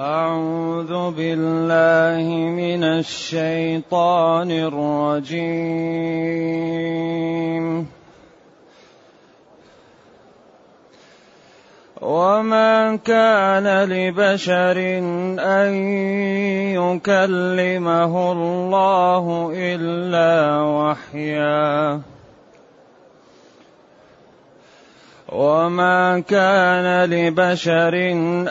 أعوذ 0.00 1.10
بالله 1.10 2.24
من 2.56 2.84
الشيطان 2.84 4.50
الرجيم. 4.50 5.60
وما 12.00 12.96
كان 12.96 13.84
لبشر 13.84 14.78
أن 15.38 15.70
يكلمه 16.72 18.32
الله 18.32 19.52
إلا 19.54 20.60
وحياً. 20.62 22.09
وما 25.30 26.20
كان 26.26 27.10
لبشر 27.10 27.94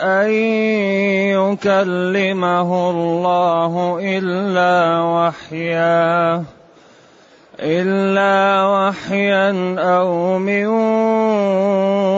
ان 0.00 0.30
يكلمه 1.36 2.90
الله 2.90 3.98
الا 4.00 5.00
وحيا 5.04 6.44
الا 7.60 8.64
وحيا 8.66 9.76
أو 9.78 10.38
من 10.38 10.66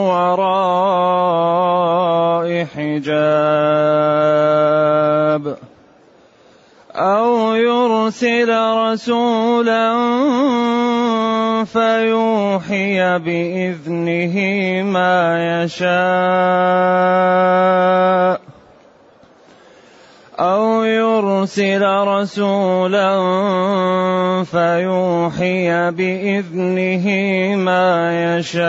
وراء 0.07 1.43
حجاب 2.65 3.83
أو 6.95 7.53
يرسل 7.55 8.49
رسولا 8.77 9.93
فيوحي 11.65 13.19
بإذنه 13.19 14.35
ما 14.83 15.63
يشاء 15.63 17.23
أو 20.39 20.83
يرسل 20.83 21.83
رسولا 22.07 23.13
فيوحي 24.43 25.91
بإذنه 25.91 27.07
ما 27.55 28.37
يشاء 28.37 28.63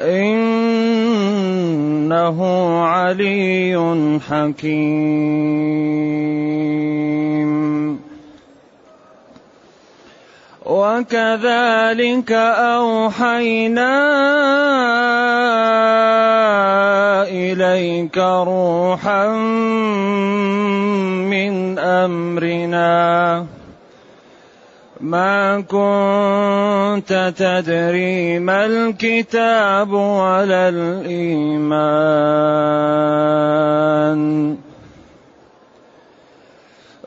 إنه 0.00 0.84
علي 2.84 3.76
حكيم 4.28 6.33
وكذلك 10.94 12.32
أوحينا 12.78 13.94
إليك 17.26 18.18
روحا 18.18 19.28
من 21.34 21.78
أمرنا. 21.78 23.46
ما 25.00 25.60
كنت 25.60 27.32
تدري 27.36 28.38
ما 28.38 28.64
الكتاب 28.64 29.92
ولا 29.92 30.68
الإيمان. 30.68 32.14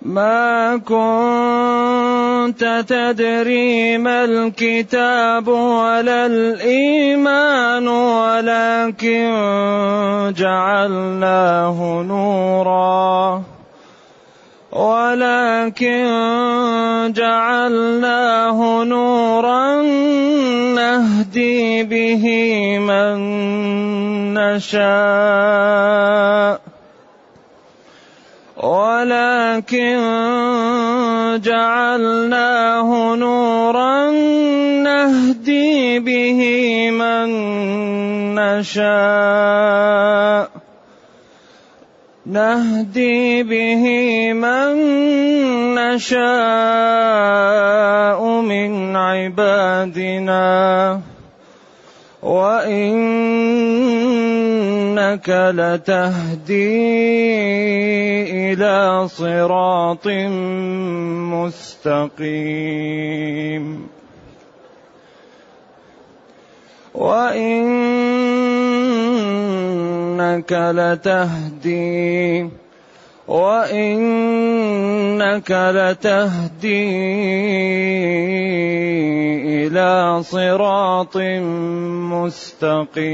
ما 0.01 0.77
كنت 0.77 1.76
تدري 2.55 3.97
ما 3.97 4.23
الكتاب 4.23 5.47
ولا 5.47 6.25
الإيمان 6.25 7.87
ولكن 7.87 9.33
جعلناه 10.37 12.03
نورا. 12.07 13.43
ولكن 14.71 16.03
جعلناه 17.15 18.83
نورا 18.83 19.81
نهدي 20.75 21.83
به 21.83 22.25
من 22.79 23.17
نشاء. 24.33 25.87
ولكن 28.67 29.97
جعلناه 31.43 33.15
نورا 33.15 34.11
نهدي 34.83 35.99
به 35.99 36.41
من 36.91 37.29
نشاء. 38.35 39.67
نهدي 42.25 43.43
به 43.43 43.83
من 44.33 44.75
نشاء 45.75 46.19
من 48.41 48.95
عبادنا. 48.95 50.47
وانك 54.97 55.29
لتهدي 55.29 56.73
إلى 58.53 59.07
صراط 59.07 60.07
مستقيم. 62.17 63.87
وإنك 66.93 67.81
لتهدي 70.51 72.49
وإنك 73.27 73.91
لتهدي 75.51 76.87
إلى 79.67 80.23
صراط 80.23 81.17
مستقيم. 82.07 83.07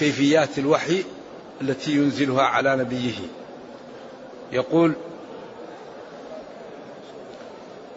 كيفيات 0.00 0.58
الوحي 0.58 1.04
التي 1.60 1.92
ينزلها 1.92 2.42
على 2.42 2.76
نبيه. 2.76 3.14
يقول 4.52 4.92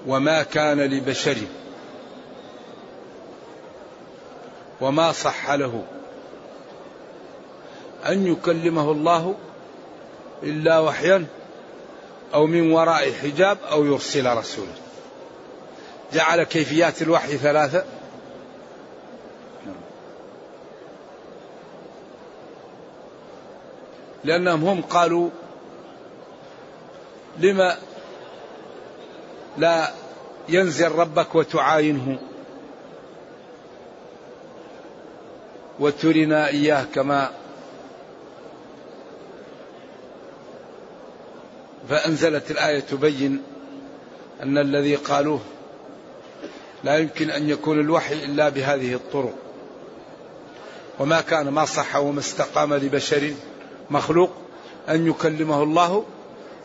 وما 0.08 0.44
كان 0.44 0.80
لبشر 0.82 1.38
وما 4.82 5.12
صح 5.12 5.52
له 5.52 5.84
أن 8.06 8.28
يكلمه 8.28 8.92
الله 8.92 9.36
إلا 10.44 10.80
وحيا 10.80 11.26
أو 12.34 12.48
من 12.48 12.72
وراء 12.72 13.12
حجاب 13.12 13.58
أو 13.72 13.86
يرسل 13.86 14.38
رسولا 14.38 14.74
جعل 16.14 16.44
كيفيات 16.44 17.02
الوحي 17.02 17.38
ثلاثة 17.38 17.84
لأنهم 24.24 24.64
هم 24.64 24.82
قالوا 24.82 25.30
لما 27.40 27.78
لا 29.58 29.92
ينزل 30.50 30.92
ربك 30.92 31.36
وتعاينه 31.36 32.20
وترنا 35.80 36.48
إياه 36.48 36.84
كما 36.96 37.32
فأنزلت 41.90 42.52
الآية 42.52 42.80
تبين 42.80 43.44
أن 44.44 44.58
الذي 44.58 44.96
قالوه 44.96 45.42
لا 46.84 46.98
يمكن 46.98 47.30
أن 47.30 47.50
يكون 47.50 47.80
الوحي 47.80 48.14
إلا 48.26 48.50
بهذه 48.50 48.94
الطرق 48.94 49.34
وما 51.00 51.22
كان 51.22 51.50
ما 51.50 51.66
صح 51.66 51.96
وما 51.96 52.20
استقام 52.20 52.74
لبشر 52.74 53.34
مخلوق 53.94 54.32
أن 54.90 55.08
يكلمه 55.08 55.64
الله 55.64 56.04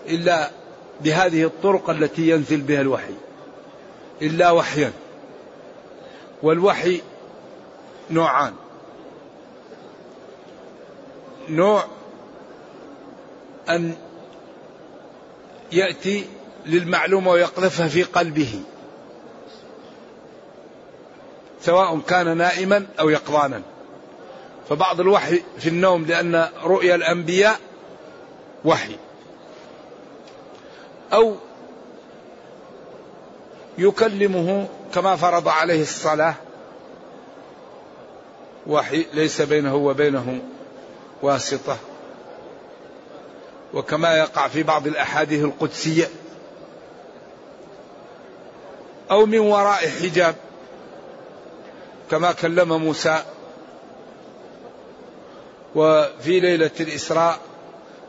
إلا 0.08 0.50
بهذه 1.00 1.44
الطرق 1.44 1.90
التي 1.90 2.28
ينزل 2.28 2.60
بها 2.60 2.80
الوحي 2.80 3.14
إلا 4.22 4.50
وحيا. 4.50 4.92
والوحي 6.42 7.00
نوعان. 8.10 8.52
نوع 11.48 11.84
أن 13.68 13.94
يأتي 15.72 16.24
للمعلومة 16.66 17.30
ويقذفها 17.30 17.88
في 17.88 18.02
قلبه. 18.02 18.60
سواء 21.60 21.98
كان 21.98 22.36
نائما 22.36 22.86
أو 23.00 23.08
يقظانا. 23.08 23.62
فبعض 24.68 25.00
الوحي 25.00 25.42
في 25.58 25.68
النوم 25.68 26.04
لأن 26.04 26.48
رؤيا 26.64 26.94
الأنبياء 26.94 27.60
وحي. 28.64 28.96
أو 31.12 31.34
يكلمه 33.78 34.68
كما 34.94 35.16
فرض 35.16 35.48
عليه 35.48 35.82
الصلاة 35.82 36.34
وحي 38.66 39.06
ليس 39.12 39.42
بينه 39.42 39.74
وبينه 39.74 40.40
واسطة. 41.22 41.76
وكما 43.74 44.16
يقع 44.16 44.48
في 44.48 44.62
بعض 44.62 44.86
الأحاديث 44.86 45.44
القدسية. 45.44 46.08
أو 49.10 49.26
من 49.26 49.38
وراء 49.38 49.88
حجاب 49.88 50.34
كما 52.10 52.32
كلم 52.32 52.72
موسى 52.72 53.22
وفي 55.74 56.40
ليلة 56.40 56.70
الإسراء 56.80 57.38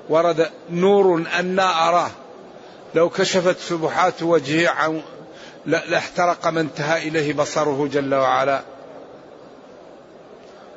ورد 0.10 0.50
نور 0.70 1.24
أنا 1.40 1.90
أراه. 1.90 2.12
لو 2.96 3.10
كشفت 3.10 3.60
سبحات 3.60 4.24
وجهه 4.24 4.70
عن 4.70 5.02
لاحترق 5.66 6.48
ما 6.48 6.62
انتهى 6.62 7.08
إليه 7.08 7.34
بصره 7.34 7.90
جل 7.94 8.16
وعلا. 8.16 8.62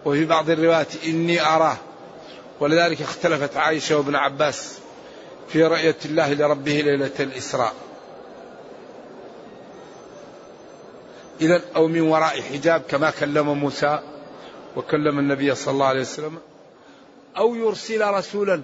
وفي 0.05 0.25
بعض 0.25 0.51
الروايات 0.51 1.05
إني 1.07 1.41
أراه. 1.41 1.77
ولذلك 2.61 3.03
اختلفت 3.03 3.57
عائشة 3.57 3.97
وابن 3.97 4.17
عباس 4.17 4.79
في 5.49 5.65
رؤية 5.65 5.97
الله 6.05 6.33
لربه 6.33 6.73
ليلة 6.73 7.11
الإسراء. 7.21 7.73
إذا 11.41 11.61
أو 11.77 11.89
من 11.89 12.01
وراء 12.01 12.43
حجاب 12.43 12.83
كما 12.89 13.11
كلم 13.11 13.59
موسى 13.59 14.01
وكلم 14.77 15.19
النبي 15.19 15.55
صلى 15.55 15.75
الله 15.75 15.87
عليه 15.87 16.01
وسلم. 16.01 16.39
أو 17.37 17.55
يرسل 17.55 18.11
رسولا. 18.11 18.63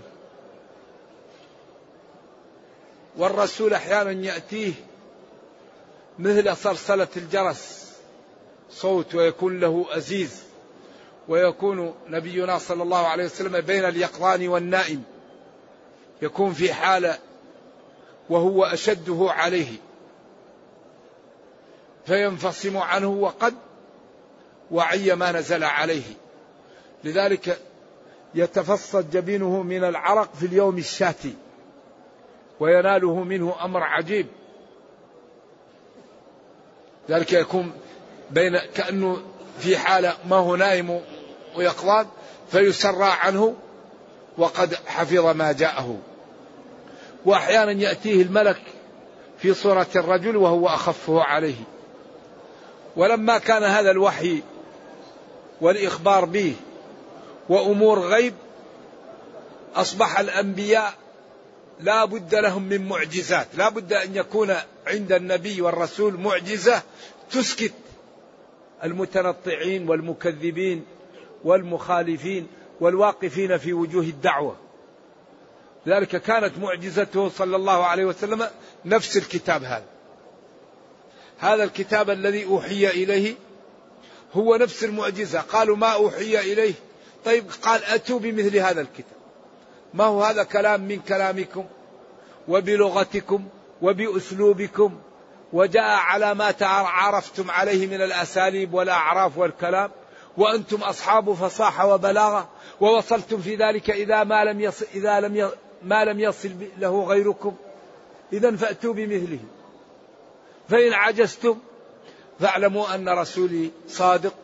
والرسول 3.17 3.75
أحيانا 3.75 4.11
يأتيه 4.11 4.73
مثل 6.19 6.57
صرصلة 6.57 7.09
الجرس 7.17 7.93
صوت 8.71 9.15
ويكون 9.15 9.61
له 9.61 9.87
أزيز 9.91 10.43
ويكون 11.29 11.95
نبينا 12.09 12.59
صلى 12.59 12.83
الله 12.83 13.07
عليه 13.07 13.25
وسلم 13.25 13.61
بين 13.61 13.85
اليقظان 13.85 14.49
والنائم 14.49 15.03
يكون 16.23 16.53
في 16.53 16.75
حالة 16.75 17.19
وهو 18.31 18.65
أشده 18.65 19.27
عليه. 19.31 19.77
فينفصم 22.07 22.77
عنه 22.77 23.09
وقد 23.09 23.55
وعي 24.71 25.15
ما 25.15 25.33
نزل 25.33 25.65
عليه. 25.65 26.03
لذلك 27.05 27.59
يتفصد 28.35 29.11
جبينه 29.11 29.63
من 29.63 29.85
العرق 29.85 30.35
في 30.35 30.47
اليوم 30.47 30.79
الشاتي 30.79 31.35
ويناله 32.61 33.15
منه 33.15 33.55
أمر 33.65 33.83
عجيب. 33.83 34.27
ذلك 37.11 37.33
يكون 37.33 37.73
بين 38.31 38.59
كأنه 38.59 39.23
في 39.59 39.79
حالة 39.79 40.17
ما 40.29 40.37
هو 40.37 40.57
نايم 40.57 41.01
ويقظان 41.57 42.07
فيسرى 42.51 43.11
عنه 43.21 43.55
وقد 44.39 44.75
حفظ 44.75 45.27
ما 45.27 45.53
جاءه. 45.53 45.99
وأحيانا 47.25 47.73
يأتيه 47.73 48.23
الملك 48.23 48.61
في 49.39 49.55
صورة 49.55 49.87
الرجل 49.97 50.37
وهو 50.37 50.69
اخفه 50.69 51.23
عليه. 51.23 51.57
ولما 52.97 53.39
كان 53.39 53.63
هذا 53.63 53.91
الوحي 53.91 54.43
والإخبار 55.61 56.25
به 56.25 56.55
وأمور 57.49 57.99
غيب 58.01 58.35
أصبح 59.75 60.21
الأنبياء 60.21 60.95
لا 61.81 62.05
بد 62.05 62.35
لهم 62.35 62.63
من 62.63 62.89
معجزات. 62.89 63.49
لا 63.55 63.69
بد 63.69 63.93
أن 63.93 64.17
يكون 64.17 64.55
عند 64.87 65.13
النبي 65.13 65.63
والرسول 65.63 66.21
معجزة 66.21 66.83
تسكت 67.31 67.73
المتنطعين 68.85 69.89
والمكذبين 69.89 70.85
والمخالفين 71.45 72.47
والواقفين 72.81 73.59
في 73.59 73.73
وجوه 73.73 74.03
الدعوة. 74.03 74.57
ذلك 75.89 76.23
كانت 76.23 76.59
معجزته 76.59 77.29
صلى 77.29 77.57
الله 77.57 77.85
عليه 77.87 78.05
وسلم 78.05 78.47
نفس 78.85 79.17
الكتاب 79.17 79.65
هذا. 79.65 79.87
هذا 81.39 81.65
الكتاب 81.65 82.11
الذي 82.11 82.45
أوحي 82.45 82.87
إليه 82.89 83.35
هو 84.33 84.57
نفس 84.57 84.85
المعجزة. 84.85 85.41
قالوا 85.41 85.77
ما 85.77 85.89
أوحي 85.89 86.53
إليه؟ 86.53 86.75
طيب 87.29 87.45
قال 87.63 87.85
أتوا 87.85 88.19
بمثل 88.19 88.57
هذا 88.57 88.81
الكتاب. 88.81 89.19
ما 89.95 90.05
هو 90.05 90.23
هذا 90.23 90.43
كلام 90.43 90.81
من 90.81 91.01
كلامكم؟ 91.01 91.65
وبلغتكم 92.49 93.45
وبأسلوبكم. 93.83 94.99
وجاء 95.53 95.99
على 95.99 96.35
ما 96.35 96.55
عرفتم 96.63 97.51
عليه 97.51 97.87
من 97.87 98.03
الأساليب 98.03 98.75
والأعراف 98.75 99.39
والكلام. 99.39 99.91
وأنتم 100.37 100.83
أصحاب 100.83 101.33
فصاحة 101.33 101.95
وبلاغة. 101.95 102.49
ووصلتم 102.81 103.41
في 103.41 103.57
ذلك 103.57 103.91
إذا 103.91 104.25
ما 104.25 104.45
لم 104.45 104.61
يصل 104.61 104.87
إذا 104.95 105.21
لم 105.21 105.51
ما 105.83 106.05
لم 106.05 106.21
يصل 106.21 106.51
له 106.79 107.05
غيركم. 107.05 107.55
اذا 108.33 108.57
فأتوا 108.57 108.95
بمثله. 108.95 109.41
فإن 110.69 110.93
عجزتم 110.93 111.59
فاعلموا 112.41 112.95
أن 112.95 113.09
رسولي 113.09 113.71
صادق. 113.89 114.35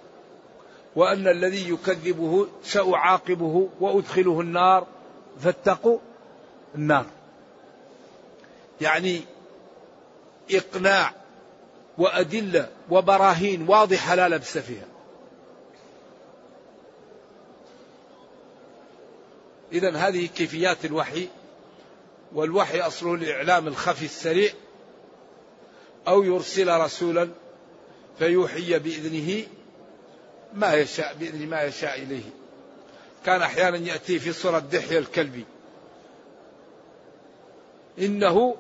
وأن 0.97 1.29
الذي 1.29 1.71
يكذبه 1.71 2.49
سأعاقبه 2.65 3.69
وأدخله 3.81 4.41
النار. 4.41 4.87
فاتقوا 5.41 5.99
النار. 6.75 7.07
يعني 8.81 9.21
إقناع 10.51 11.13
وأدلة 11.99 12.69
وبراهين 12.91 13.69
واضحة 13.69 14.15
لا 14.15 14.29
لبس 14.29 14.59
فيها. 14.59 14.87
إذا 19.73 19.97
هذه 19.97 20.27
كيفيات 20.27 20.85
الوحي 20.85 21.29
والوحي 22.35 22.81
أصله 22.81 23.15
الإعلام 23.15 23.69
الخفي 23.69 24.05
السريع. 24.05 24.53
أو 26.09 26.23
يرسل 26.23 26.81
رسولا 26.81 27.29
فيوحي 28.19 28.79
بإذنه 28.79 29.47
ما 30.55 30.75
يشاء 30.75 31.15
بإذن 31.21 31.49
ما 31.49 31.63
يشاء 31.63 32.03
إليه. 32.03 32.31
كان 33.27 33.43
أحيانا 33.43 33.77
يأتي 33.77 34.19
في 34.19 34.33
صورة 34.33 34.59
دحية 34.59 34.99
الكلبي 34.99 35.45
إنه 37.99 38.57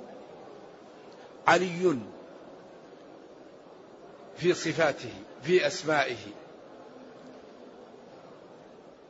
علي 1.46 1.98
في 4.36 4.54
صفاته 4.54 5.12
في 5.42 5.66
أسمائه 5.66 6.16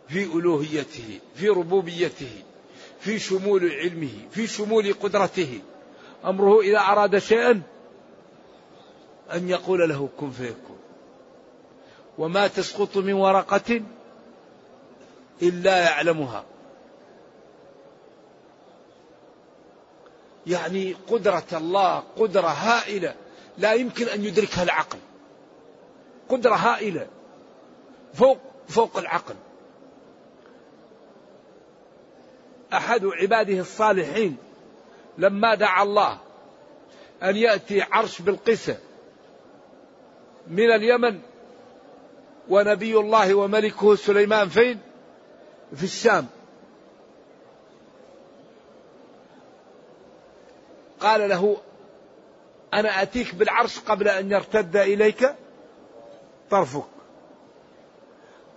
في 0.09 0.25
ألوهيته 0.25 1.21
في 1.35 1.49
ربوبيته 1.49 2.43
في 3.00 3.19
شمول 3.19 3.71
علمه 3.71 4.29
في 4.31 4.47
شمول 4.47 4.93
قدرته. 4.93 5.61
أمره 6.25 6.61
إذا 6.61 6.79
أراد 6.79 7.19
شيئا 7.19 7.62
أن 9.33 9.49
يقول 9.49 9.88
له 9.88 10.09
كن 10.21 10.31
فيكون. 10.31 10.84
وما 12.18 12.47
تسقط 12.47 12.97
من 12.97 13.12
ورقة 13.12 13.83
إلا 15.42 15.78
يعلمها. 15.78 16.44
يعني 20.47 20.97
قدرة 21.11 21.44
الله 21.52 22.02
قدرة 22.16 22.49
هائلة. 22.49 23.14
لا 23.59 23.73
يمكن 23.73 24.06
أن 24.06 24.25
يدركها 24.25 24.62
العقل. 24.62 24.99
قدرة 26.28 26.54
هائلة. 26.54 27.06
فوق 28.14 28.38
فوق 28.68 28.99
العقل. 28.99 29.35
أحد 32.73 33.04
عباده 33.04 33.61
الصالحين 33.61 34.37
لما 35.18 35.54
دعا 35.54 35.83
الله 35.83 36.18
أن 37.23 37.37
يأتي 37.37 37.83
عرش 37.83 38.23
بالقسة 38.23 38.78
من 40.47 40.71
اليمن 40.71 41.21
ونبي 42.49 42.97
الله 42.97 43.35
وملكه 43.35 43.95
سليمان 43.95 44.49
فين؟ 44.49 44.81
في 45.75 45.85
الشام. 45.85 46.27
قال 51.01 51.29
له 51.29 51.57
أنا 52.75 53.03
أتيك 53.03 53.35
بالعرش 53.35 53.79
قبل 53.79 54.09
أن 54.09 54.31
يرتد 54.31 54.77
إليك 54.77 55.35
طرفك. 56.51 56.85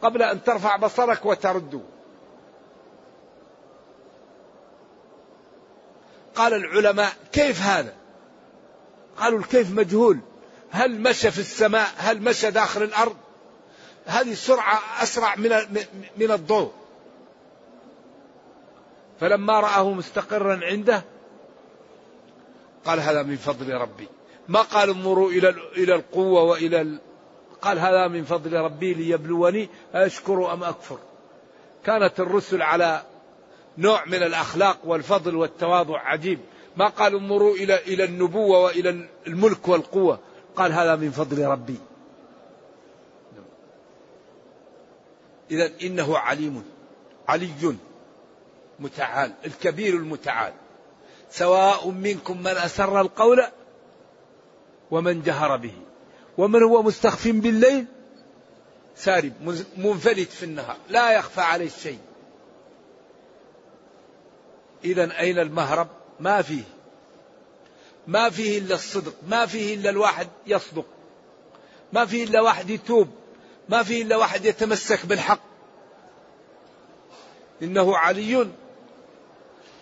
قبل 0.01 0.24
أن 0.24 0.44
ترفع 0.44 0.75
بصرك 0.75 1.25
وترده 1.25 1.82
قال 6.36 6.53
العلماء 6.53 7.12
كيف 7.32 7.62
هذا؟ 7.62 7.94
قالوا 9.17 9.39
الكيف 9.39 9.72
مجهول. 9.72 10.20
هل 10.72 11.01
مشى 11.01 11.32
في 11.32 11.39
السماء؟ 11.39 11.88
هل 11.98 12.22
مشى 12.22 12.51
داخل 12.51 12.84
الأرض؟ 12.84 13.17
هذه 14.07 14.31
السرعة 14.31 14.79
أسرع 15.03 15.35
من 15.35 15.51
من 16.17 16.31
الضوء. 16.31 16.71
فلما 19.19 19.59
رآه 19.59 19.93
مستقرا 19.93 20.59
عنده 20.63 21.03
قال 22.85 22.99
هذا 22.99 23.23
من 23.23 23.35
فضل 23.35 23.73
ربي. 23.73 24.07
ما 24.47 24.61
قال 24.61 24.89
انظروا 24.89 25.31
إلى 25.31 25.49
إلى 25.77 25.95
القوة 25.95 26.43
وإلى 26.43 26.81
ال... 26.81 26.99
قال 27.61 27.79
هذا 27.79 28.07
من 28.07 28.23
فضل 28.23 28.53
ربي 28.53 28.93
ليبلوني 28.93 29.69
أشكر 29.93 30.53
أم 30.53 30.63
أكفر؟ 30.63 30.97
كانت 31.85 32.19
الرسل 32.19 32.61
على 32.61 33.03
نوع 33.77 34.05
من 34.05 34.23
الأخلاق 34.23 34.77
والفضل 34.85 35.35
والتواضع 35.35 35.99
عجيب. 35.99 36.39
ما 36.77 36.87
قال 36.87 37.15
انظروا 37.15 37.55
إلى 37.55 37.75
إلى 37.75 38.03
النبوة 38.03 38.59
وإلى 38.59 39.09
الملك 39.27 39.67
والقوة؟ 39.67 40.19
قال 40.55 40.73
هذا 40.73 40.95
من 40.95 41.11
فضل 41.11 41.45
ربي. 41.45 41.77
إذا 45.51 45.72
إنه 45.82 46.18
عليم 46.18 46.63
علي 47.27 47.75
متعال 48.80 49.34
الكبير 49.46 49.94
المتعال. 49.94 50.54
سواء 51.30 51.89
منكم 51.89 52.39
من 52.39 52.48
أسر 52.48 53.01
القول 53.01 53.44
ومن 54.92 55.22
جهر 55.22 55.58
به. 55.58 55.74
ومن 56.38 56.63
هو 56.63 56.84
مستخف 56.84 57.27
بالليل؟ 57.27 57.86
سارب 58.96 59.34
منفلت 59.77 60.30
في 60.30 60.44
النهار 60.44 60.77
لا 60.89 61.12
يخفى 61.12 61.42
عليه 61.42 61.70
شيء. 61.70 62.00
إذا 64.84 65.20
أين 65.20 65.39
المهرب؟ 65.39 65.88
ما 66.20 66.42
فيه. 66.42 66.63
ما 68.08 68.30
فيه 68.30 68.60
إلا 68.60 68.75
الصدق 68.75 69.13
ما 69.27 69.46
فيه 69.46 69.75
إلا 69.75 69.89
الواحد 69.89 70.27
يصدق. 70.48 70.86
ما 71.94 72.06
فيه 72.06 72.24
إلا 72.24 72.42
واحد 72.42 72.70
يتوب. 72.70 73.08
ما 73.69 73.83
فيه 73.83 74.03
إلا 74.03 74.15
واحد 74.15 74.45
يتمسك 74.45 75.05
بالحق. 75.05 75.39
إنه 77.62 77.97
علي 77.97 78.47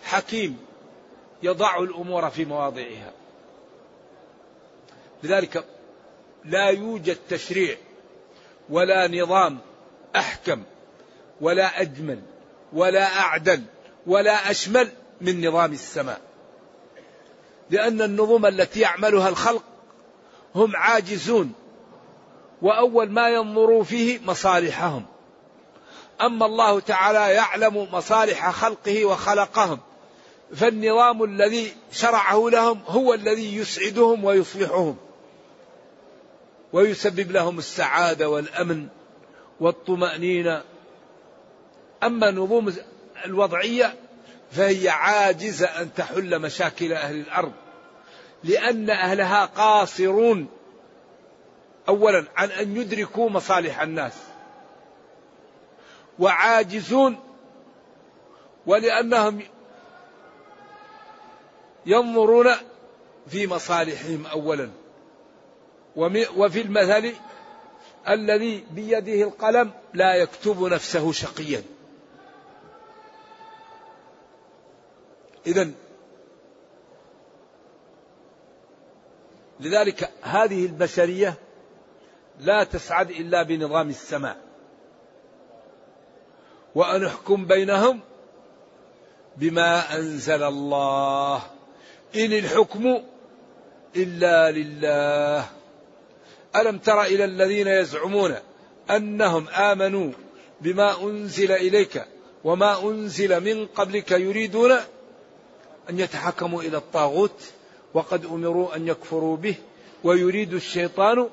حكيم 0.04 0.58
يضع 1.42 1.78
الأمور 1.78 2.30
في 2.30 2.44
مواضعها. 2.44 3.12
لذلك 5.22 5.64
لا 6.44 6.68
يوجد 6.70 7.16
تشريع 7.28 7.76
ولا 8.70 9.08
نظام 9.08 9.58
أحكم 10.16 10.62
ولا 11.40 11.80
أجمل 11.80 12.22
ولا 12.72 13.20
أعدل 13.20 13.62
ولا 14.06 14.50
أشمل 14.50 14.88
من 15.20 15.46
نظام 15.48 15.72
السماء. 15.72 16.20
لأن 17.70 18.02
النظم 18.02 18.46
التي 18.46 18.80
يعملها 18.80 19.28
الخلق 19.28 19.62
هم 20.54 20.76
عاجزون 20.76 21.52
وأول 22.62 23.10
ما 23.10 23.28
ينظروا 23.28 23.84
فيه 23.84 24.18
مصالحهم. 24.26 25.04
أما 26.20 26.46
الله 26.46 26.80
تعالى 26.80 27.34
يعلم 27.34 27.88
مصالح 27.92 28.50
خلقه 28.50 29.04
وخلقهم. 29.04 29.78
فالنظام 30.54 31.24
الذي 31.24 31.72
شرعه 31.92 32.48
لهم 32.50 32.80
هو 32.86 33.14
الذي 33.14 33.56
يسعدهم 33.56 34.24
ويصلحهم. 34.24 34.96
ويسبب 36.72 37.30
لهم 37.30 37.58
السعادة 37.58 38.28
والأمن 38.28 38.86
والطمأنينة. 39.60 40.62
أما 42.02 42.28
النظام 42.28 42.74
الوضعية 43.24 43.94
فهي 44.52 44.88
عاجزة 44.88 45.66
أن 45.66 45.94
تحل 45.94 46.38
مشاكل 46.38 46.92
أهل 46.92 47.14
الأرض. 47.20 47.52
لأن 48.44 48.90
أهلها 48.90 49.44
قاصرون 49.44 50.48
أولا 51.88 52.24
عن 52.36 52.50
أن 52.50 52.76
يدركوا 52.76 53.30
مصالح 53.30 53.80
الناس. 53.80 54.12
وعاجزون 56.18 57.20
ولأنهم 58.66 59.42
ينظرون 61.86 62.52
في 63.28 63.46
مصالحهم 63.46 64.26
أولا. 64.26 64.70
وفي 66.36 66.60
المثل 66.60 67.12
الذي 68.08 68.64
بيده 68.70 69.22
القلم 69.28 69.70
لا 69.94 70.14
يكتب 70.14 70.62
نفسه 70.62 71.12
شقيا. 71.12 71.62
إذا 75.46 75.70
لذلك 79.60 80.10
هذه 80.22 80.66
البشرية 80.66 81.34
لا 82.40 82.64
تسعد 82.64 83.10
إلا 83.10 83.42
بنظام 83.42 83.88
السماء. 83.88 84.36
وأن 86.74 87.04
احكم 87.04 87.44
بينهم 87.44 88.00
بما 89.36 89.96
أنزل 89.96 90.42
الله. 90.42 91.36
إن 92.16 92.32
الحكم 92.32 93.02
إلا 93.96 94.50
لله. 94.50 95.46
ألم 96.56 96.78
تر 96.78 97.02
إلى 97.02 97.24
الذين 97.24 97.68
يزعمون 97.68 98.34
أنهم 98.90 99.48
آمنوا 99.48 100.12
بما 100.60 101.02
أنزل 101.02 101.52
إليك 101.52 102.04
وما 102.44 102.82
أنزل 102.82 103.40
من 103.40 103.66
قبلك 103.66 104.10
يريدون 104.10 104.72
أن 105.90 106.00
يتحكموا 106.00 106.62
إلى 106.62 106.76
الطاغوت 106.76 107.42
وقد 107.94 108.24
أمروا 108.24 108.76
أن 108.76 108.88
يكفروا 108.88 109.36
به 109.36 109.54
ويريد 110.04 110.54
الشيطان 110.54 111.28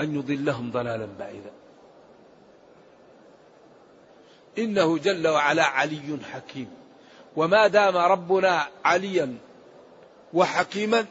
أن 0.00 0.14
يضلهم 0.14 0.70
ضلالا 0.70 1.08
بعيدا. 1.18 1.50
إنه 4.58 4.98
جل 4.98 5.28
وعلا 5.28 5.64
علي 5.64 6.18
حكيم. 6.32 6.70
وما 7.36 7.66
دام 7.66 7.96
ربنا 7.96 8.66
عليا 8.84 9.38
وحكيما 10.34 11.06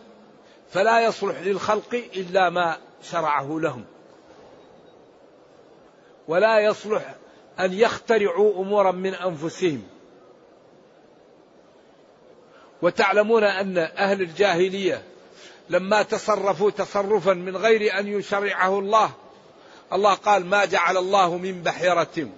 فلا 0.69 1.01
يصلح 1.01 1.39
للخلق 1.39 2.03
إلا 2.15 2.49
ما 2.49 2.77
شرعه 3.01 3.59
لهم. 3.59 3.85
ولا 6.27 6.59
يصلح 6.59 7.15
أن 7.59 7.73
يخترعوا 7.73 8.61
أمورا 8.61 8.91
من 8.91 9.13
أنفسهم. 9.13 9.83
وتعلمون 12.81 13.43
أن 13.43 13.77
أهل 13.77 14.21
الجاهلية 14.21 15.03
لما 15.69 16.01
تصرفوا 16.01 16.71
تصرفا 16.71 17.33
من 17.33 17.57
غير 17.57 17.99
أن 17.99 18.07
يشرعه 18.07 18.79
الله. 18.79 19.11
الله 19.93 20.13
قال 20.13 20.45
ما 20.45 20.65
جعل 20.65 20.97
الله 20.97 21.37
من 21.37 21.63
بحيرة 21.63 22.29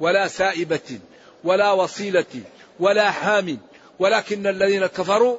ولا 0.00 0.28
سائبة 0.28 1.00
ولا 1.44 1.72
وصيلة 1.72 2.42
ولا 2.80 3.10
حام 3.10 3.58
ولكن 3.98 4.46
الذين 4.46 4.86
كفروا 4.86 5.36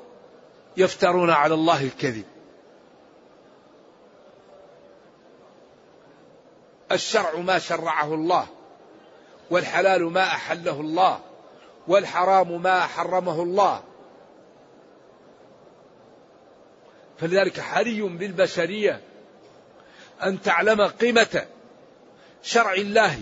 يفترون 0.78 1.30
على 1.30 1.54
الله 1.54 1.84
الكذب. 1.84 2.26
الشرع 6.92 7.36
ما 7.36 7.60
شرعه 7.60 8.14
الله 8.14 8.48
والحلال 9.50 10.04
ما 10.04 10.24
أحله 10.24 10.80
الله 10.80 11.20
والحرام 11.88 12.62
ما 12.62 12.82
حرمه 12.82 13.44
الله. 13.44 13.82
فلذلك 17.20 17.60
حري 17.60 18.02
بالبشرية 18.02 19.02
أن 20.24 20.42
تعلم 20.42 20.82
قيمة 20.82 21.46
شرع 22.44 22.74
الله 22.74 23.20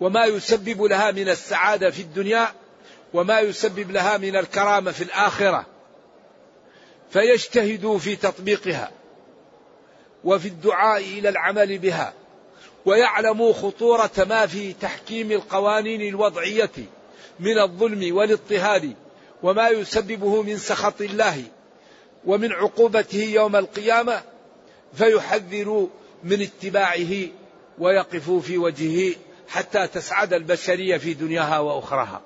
وما 0.00 0.24
يسبب 0.24 0.82
لها 0.82 1.10
من 1.10 1.28
السعادة 1.28 1.90
في 1.90 2.02
الدنيا 2.02 2.48
وما 3.14 3.40
يسبب 3.40 3.90
لها 3.90 4.18
من 4.18 4.36
الكرامة 4.36 4.92
في 4.92 5.04
الآخرة 5.04 5.66
فيجتهدوا 7.10 7.98
في 7.98 8.16
تطبيقها 8.16 8.90
وفي 10.24 10.48
الدعاء 10.48 11.00
إلى 11.00 11.28
العمل 11.28 11.78
بها 11.78 12.12
ويعلموا 12.84 13.52
خطورة 13.52 14.10
ما 14.18 14.46
في 14.46 14.72
تحكيم 14.72 15.32
القوانين 15.32 16.08
الوضعية 16.08 16.70
من 17.40 17.58
الظلم 17.58 18.16
والاضطهاد 18.16 18.94
وما 19.42 19.68
يسببه 19.68 20.42
من 20.42 20.58
سخط 20.58 21.00
الله 21.00 21.44
ومن 22.24 22.52
عقوبته 22.52 23.22
يوم 23.22 23.56
القيامة 23.56 24.22
فيحذروا 24.94 25.88
من 26.24 26.42
اتباعه 26.42 27.28
ويقفوا 27.78 28.40
في 28.40 28.58
وجهه 28.58 29.14
حتى 29.48 29.86
تسعد 29.86 30.32
البشرية 30.32 30.96
في 30.96 31.14
دنياها 31.14 31.58
وأخراها. 31.58 32.20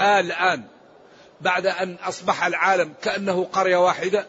الآن 0.00 0.64
بعد 1.40 1.66
أن 1.66 1.96
أصبح 2.02 2.44
العالم 2.44 2.92
كأنه 3.02 3.44
قرية 3.44 3.76
واحدة 3.76 4.26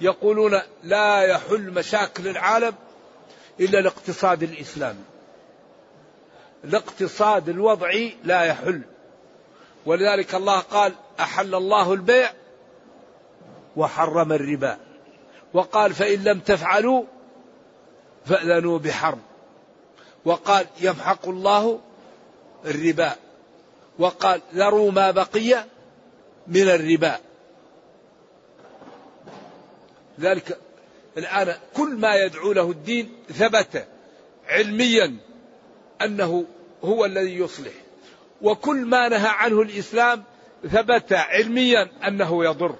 يقولون 0.00 0.60
لا 0.82 1.22
يحل 1.22 1.70
مشاكل 1.70 2.28
العالم 2.28 2.74
إلا 3.60 3.78
الاقتصاد 3.78 4.42
الإسلامي 4.42 5.04
الاقتصاد 6.64 7.48
الوضعي 7.48 8.16
لا 8.24 8.42
يحل. 8.44 8.82
ولذلك 9.86 10.34
الله 10.34 10.58
قال 10.58 10.92
أحل 11.20 11.54
الله 11.54 11.92
البيع 11.92 12.30
وحرم 13.76 14.32
الربا. 14.32 14.78
وقال 15.54 15.94
فإن 15.94 16.24
لم 16.24 16.40
تفعلوا 16.40 17.04
فأذنوا 18.26 18.78
بحرب 18.78 19.18
وقال 20.24 20.66
يمحق 20.80 21.28
الله 21.28 21.80
الربا. 22.64 23.12
وقال 23.98 24.40
ذروا 24.54 24.90
ما 24.90 25.10
بقي 25.10 25.64
من 26.46 26.68
الربا. 26.68 27.18
ذلك 30.20 30.58
الآن 31.18 31.54
كل 31.76 31.96
ما 31.96 32.14
يدعو 32.14 32.52
له 32.52 32.70
الدين 32.70 33.12
ثبت 33.28 33.86
علميا 34.48 35.16
أنه 36.02 36.44
هو 36.84 37.04
الذي 37.04 37.38
يصلح. 37.38 37.85
وكل 38.42 38.84
ما 38.84 39.08
نهى 39.08 39.28
عنه 39.28 39.62
الإسلام 39.62 40.24
ثبت 40.62 41.12
علميا 41.12 41.88
أنه 42.06 42.44
يضر. 42.44 42.76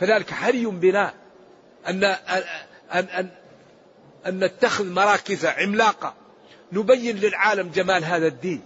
فذلك 0.00 0.30
حري 0.30 0.66
بنا 0.66 1.14
أن 1.88 2.04
أن 2.04 2.44
أن 2.92 3.30
أن 4.26 4.44
نتخذ 4.44 4.86
مراكز 4.86 5.46
عملاقة 5.46 6.14
نبين 6.72 7.16
للعالم 7.16 7.68
جمال 7.68 8.04
هذا 8.04 8.26
الدين. 8.26 8.62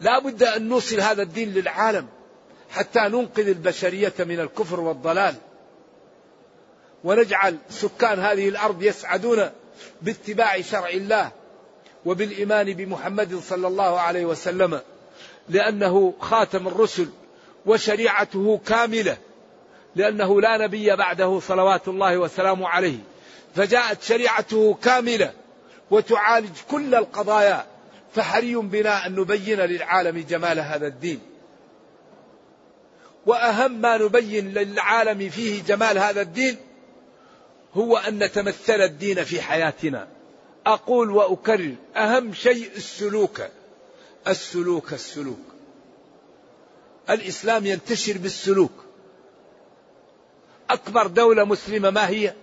لا 0.00 0.18
بد 0.18 0.42
أن 0.42 0.68
نوصل 0.68 1.00
هذا 1.00 1.22
الدين 1.22 1.52
للعالم 1.52 2.06
حتى 2.70 3.00
ننقذ 3.00 3.48
البشرية 3.48 4.14
من 4.18 4.40
الكفر 4.40 4.80
والضلال. 4.80 5.34
ونجعل 7.04 7.58
سكان 7.70 8.20
هذه 8.20 8.48
الأرض 8.48 8.82
يسعدون 8.82 9.50
باتباع 10.02 10.60
شرع 10.60 10.88
الله. 10.88 11.32
وبالإيمان 12.06 12.72
بمحمد 12.72 13.40
صلى 13.40 13.66
الله 13.66 14.00
عليه 14.00 14.24
وسلم 14.24 14.80
لأنه 15.48 16.14
خاتم 16.20 16.68
الرسل 16.68 17.08
وشريعته 17.66 18.60
كاملة 18.66 19.16
لأنه 19.96 20.40
لا 20.40 20.56
نبي 20.56 20.96
بعده 20.96 21.40
صلوات 21.40 21.88
الله 21.88 22.18
وسلامه 22.18 22.68
عليه. 22.68 22.98
فجاءت 23.56 24.02
شريعته 24.02 24.78
كاملة 24.82 25.32
وتعالج 25.90 26.56
كل 26.70 26.94
القضايا 26.94 27.66
فحري 28.14 28.54
بنا 28.54 29.06
أن 29.06 29.14
نبين 29.14 29.60
للعالم 29.60 30.24
جمال 30.28 30.60
هذا 30.60 30.86
الدين. 30.86 31.20
وأهم 33.26 33.80
ما 33.80 33.96
نبين 33.96 34.54
للعالم 34.54 35.30
فيه 35.30 35.62
جمال 35.62 35.98
هذا 35.98 36.20
الدين 36.20 36.56
هو 37.74 37.96
أن 37.96 38.18
نتمثل 38.18 38.80
الدين 38.80 39.24
في 39.24 39.42
حياتنا. 39.42 40.15
أقول 40.66 41.10
وأكرر 41.10 41.74
أهم 41.96 42.34
شيء 42.34 42.70
السلوك. 42.76 43.42
السلوك 44.28 44.92
السلوك. 44.92 45.38
الإسلام 47.10 47.66
ينتشر 47.66 48.18
بالسلوك. 48.18 48.72
أكبر 50.70 51.06
دولة 51.06 51.44
مسلمة 51.44 51.90
ما 51.90 52.08
هي؟ 52.08 52.34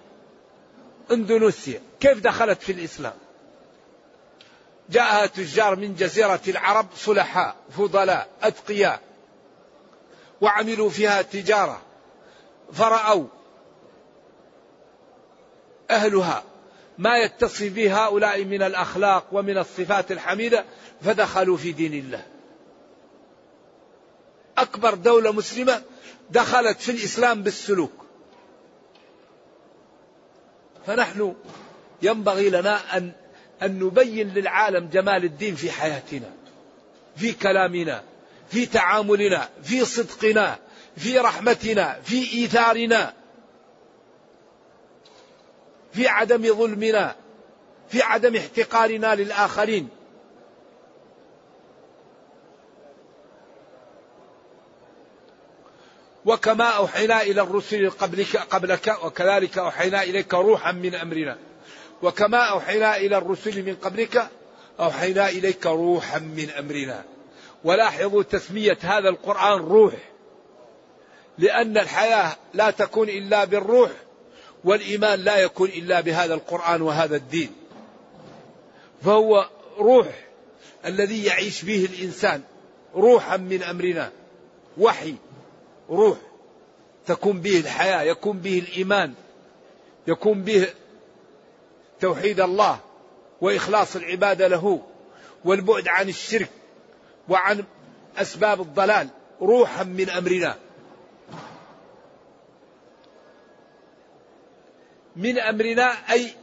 إندونيسيا. 1.11 1.81
كيف 1.99 2.19
دخلت 2.19 2.61
في 2.61 2.71
الإسلام؟ 2.71 3.13
جاءها 4.89 5.25
تجار 5.25 5.75
من 5.75 5.95
جزيرة 5.95 6.41
العرب 6.47 6.87
صلحاء 6.95 7.55
فضلاء 7.77 8.29
أتقياء 8.41 9.01
وعملوا 10.41 10.89
فيها 10.89 11.21
تجارة. 11.21 11.81
فرأوا 12.73 13.25
أهلها 15.91 16.43
ما 16.97 17.17
يتصف 17.17 17.73
به 17.73 18.05
هؤلاء 18.05 18.43
من 18.43 18.63
الأخلاق 18.63 19.25
ومن 19.31 19.57
الصفات 19.57 20.11
الحميدة 20.11 20.65
فدخلوا 21.01 21.57
في 21.57 21.71
دين 21.71 21.93
الله. 21.93 22.25
أكبر 24.57 24.93
دولة 24.93 25.31
مسلمة 25.31 25.81
دخلت 26.29 26.81
في 26.81 26.91
الإسلام 26.91 27.43
بالسلوك. 27.43 27.91
فنحن 30.87 31.35
ينبغي 32.01 32.49
لنا 32.49 32.97
أن 32.97 33.11
أن 33.61 33.79
نبين 33.79 34.29
للعالم 34.33 34.89
جمال 34.93 35.23
الدين 35.23 35.55
في 35.55 35.71
حياتنا 35.71 36.31
في 37.15 37.31
كلامنا 37.31 38.03
في 38.49 38.65
تعاملنا 38.65 39.49
في 39.63 39.85
صدقنا 39.85 40.59
في 40.97 41.19
رحمتنا 41.19 41.99
في 42.03 42.33
إيثارنا. 42.33 43.13
في 45.93 46.07
عدم 46.07 46.53
ظلمنا 46.53 47.15
في 47.89 48.01
عدم 48.01 48.35
احتقارنا 48.35 49.15
للآخرين. 49.15 49.89
وكما 56.25 56.69
أوحينا 56.69 57.21
إلى 57.21 57.41
الرسل 57.41 57.89
قبلك, 57.89 58.37
قبلك 58.37 58.97
وكذلك 59.03 59.57
أوحينا 59.57 60.03
إليك 60.03 60.33
روحا 60.33 60.71
من 60.71 60.95
أمرنا. 60.95 61.37
وكما 62.01 62.37
أوحينا 62.37 62.97
إلى 62.97 63.17
الرسل 63.17 63.65
من 63.65 63.75
قبلك 63.75 64.27
أوحينا 64.79 65.29
إليك 65.29 65.65
روحا 65.65 66.19
من 66.19 66.49
أمرنا. 66.49 67.03
ولاحظوا 67.63 68.23
تسمية 68.23 68.77
هذا 68.81 69.09
القرآن 69.09 69.59
روح 69.59 69.93
لأن 71.37 71.77
الحياة 71.77 72.35
لا 72.53 72.71
تكون 72.71 73.09
إلا 73.09 73.45
بالروح. 73.45 73.91
والإيمان 74.63 75.19
لا 75.19 75.37
يكون 75.37 75.69
إلا 75.69 76.01
بهذا 76.01 76.33
القرآن 76.33 76.81
وهذا 76.81 77.15
الدين. 77.15 77.51
فهو 79.03 79.49
روح 79.77 80.07
الذي 80.85 81.23
يعيش 81.23 81.61
به 81.63 81.85
الإنسان 81.85 82.41
روحا 82.95 83.37
من 83.37 83.63
أمرنا. 83.63 84.11
وحي 84.77 85.15
روح 85.89 86.17
تكون 87.07 87.41
به 87.41 87.59
الحياة 87.59 88.01
يكون 88.01 88.37
به 88.37 88.59
الإيمان 88.59 89.13
يكون 90.07 90.41
به 90.41 90.67
توحيد 92.01 92.39
الله 92.39 92.79
وإخلاص 93.41 93.95
العبادة 93.95 94.47
له 94.47 94.81
والبعد 95.45 95.87
عن 95.87 96.09
الشرك 96.09 96.49
وعن 97.29 97.63
أسباب 98.17 98.61
الضلال 98.61 99.07
روحا 99.41 99.83
من 99.83 100.09
أمرنا. 100.09 100.55
من 105.15 105.39
أمرنا 105.39 106.11
أي 106.11 106.33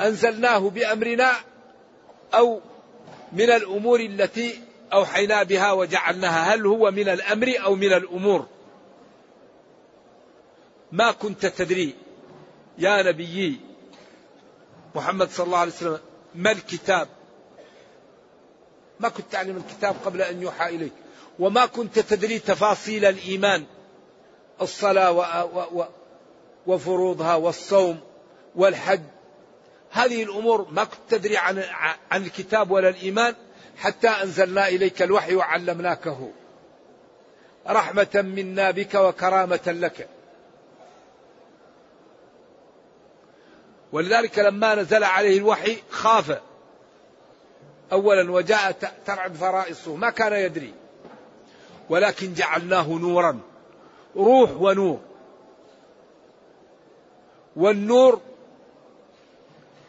أنزلناه 0.00 0.58
بأمرنا 0.58 1.32
أو 2.34 2.60
من 3.32 3.50
الأمور 3.50 4.00
التي 4.00 4.60
أوحينا 4.92 5.42
بها 5.42 5.72
وجعلناها. 5.72 6.54
هل 6.54 6.66
هو 6.66 6.90
من 6.90 7.08
الأمر 7.08 7.54
أو 7.64 7.74
من 7.74 7.92
الأمور؟ 7.92 8.46
ما 10.92 11.12
كنت 11.12 11.46
تدري. 11.46 11.94
يا 12.78 13.02
نبيي 13.02 13.60
محمد 14.94 15.30
صلى 15.30 15.46
الله 15.46 15.58
عليه 15.58 15.72
وسلم 15.72 15.98
ما 16.34 16.52
الكتاب؟ 16.52 17.08
ما 19.00 19.08
كنت 19.08 19.32
تعلم 19.32 19.56
الكتاب 19.56 19.96
قبل 20.04 20.22
أن 20.22 20.42
يوحى 20.42 20.68
إليك. 20.68 20.92
وما 21.38 21.66
كنت 21.66 21.98
تدري 21.98 22.38
تفاصيل 22.38 23.04
الإيمان 23.04 23.64
الصلاة 24.60 25.12
و 25.12 25.20
و 25.54 25.80
و 25.80 25.84
وفروضها 26.66 27.34
والصوم 27.34 28.00
والحج. 28.54 29.00
هذه 29.90 30.22
الأمور 30.22 30.66
ما 30.70 30.84
كنت 30.84 30.98
تدري 31.08 31.36
عن, 31.36 31.62
عن 32.10 32.22
الكتاب 32.24 32.70
ولا 32.70 32.88
الإيمان 32.88 33.34
حتى 33.78 34.08
أنزلنا 34.08 34.68
إليك 34.68 35.02
الوحي 35.02 35.34
وعلمناكه. 35.34 36.30
رحمة 37.68 38.08
منا 38.14 38.70
بك 38.70 38.94
وكرامة 38.94 39.60
لك. 39.66 40.08
ولذلك 43.92 44.38
لما 44.38 44.74
نزل 44.74 45.04
عليه 45.04 45.38
الوحي 45.38 45.76
خاف. 45.90 46.40
أولا 47.92 48.32
وجاء 48.32 48.72
ترعد 49.06 49.34
فرائصه 49.34 49.94
ما 49.96 50.10
كان 50.10 50.32
يدري. 50.32 50.74
ولكن 51.88 52.34
جعلناه 52.34 52.88
نورا 52.88 53.38
روح 54.16 54.50
ونور. 54.50 55.00
والنور 57.56 58.20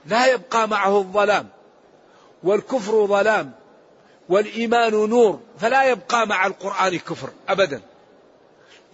لا 0.06 0.34
يبقى 0.34 0.68
معه 0.68 0.98
الظلام 0.98 1.50
والكفر 2.44 3.06
ظلام 3.06 3.52
والإيمان 4.30 5.10
نور 5.10 5.40
فلا 5.60 5.84
يبقى 5.84 6.28
مع 6.28 6.48
القرآن 6.48 7.00
كفر 7.00 7.30
ابدا. 7.50 7.82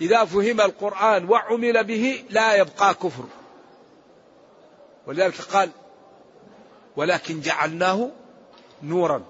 إذا 0.02 0.26
فهم 0.26 0.62
القرآن 0.62 1.30
وعمل 1.30 1.84
به 1.84 2.24
لا 2.30 2.56
يبقى 2.56 2.94
كفر. 2.94 3.24
ولذلك 5.08 5.42
قال 5.42 5.70
ولكن 6.96 7.42
جعلناه 7.42 8.10
نورا 8.84 9.24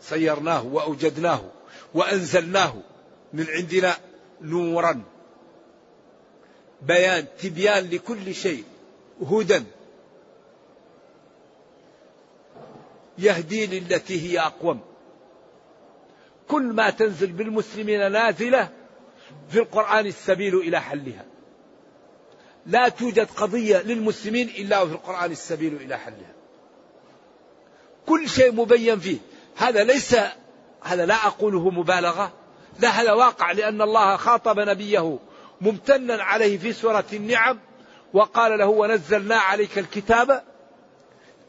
صيرناه 0.00 0.66
وأوجدناه 0.66 1.40
وأنزلناه 1.94 2.74
من 3.32 3.46
عندنا 3.48 3.96
نورا. 4.40 5.02
بيان 6.82 7.26
تبيان 7.42 7.90
لكل 7.90 8.34
شيء 8.34 8.64
هدى. 9.22 9.62
يهدي 13.18 13.66
للتي 13.66 14.30
هي 14.30 14.40
أقوم. 14.40 14.80
كل 16.48 16.62
ما 16.62 16.90
تنزل 16.90 17.32
بالمسلمين 17.32 18.12
نازلة 18.12 18.68
في 19.48 19.58
القرآن 19.58 20.06
السبيل 20.06 20.56
إلى 20.56 20.80
حلها. 20.80 21.24
لا 22.66 22.88
توجد 22.88 23.28
قضية 23.36 23.82
للمسلمين 23.82 24.48
إلا 24.48 24.80
وفي 24.80 24.92
القرآن 24.92 25.30
السبيل 25.30 25.76
إلى 25.76 25.98
حلها. 25.98 26.34
كل 28.06 28.28
شيء 28.28 28.52
مبين 28.52 28.98
فيه. 28.98 29.18
هذا 29.56 29.84
ليس 29.84 30.16
هذا 30.82 31.06
لا 31.06 31.26
أقوله 31.26 31.70
مبالغة. 31.70 32.32
لا 32.78 32.88
هذا 32.88 33.12
واقع 33.12 33.52
لأن 33.52 33.82
الله 33.82 34.16
خاطب 34.16 34.60
نبيه 34.60 35.18
ممتنا 35.60 36.22
عليه 36.22 36.58
في 36.58 36.72
سورة 36.72 37.04
النعم 37.12 37.58
وقال 38.14 38.58
له 38.58 38.66
ونزلنا 38.66 39.36
عليك 39.36 39.78
الكتاب 39.78 40.44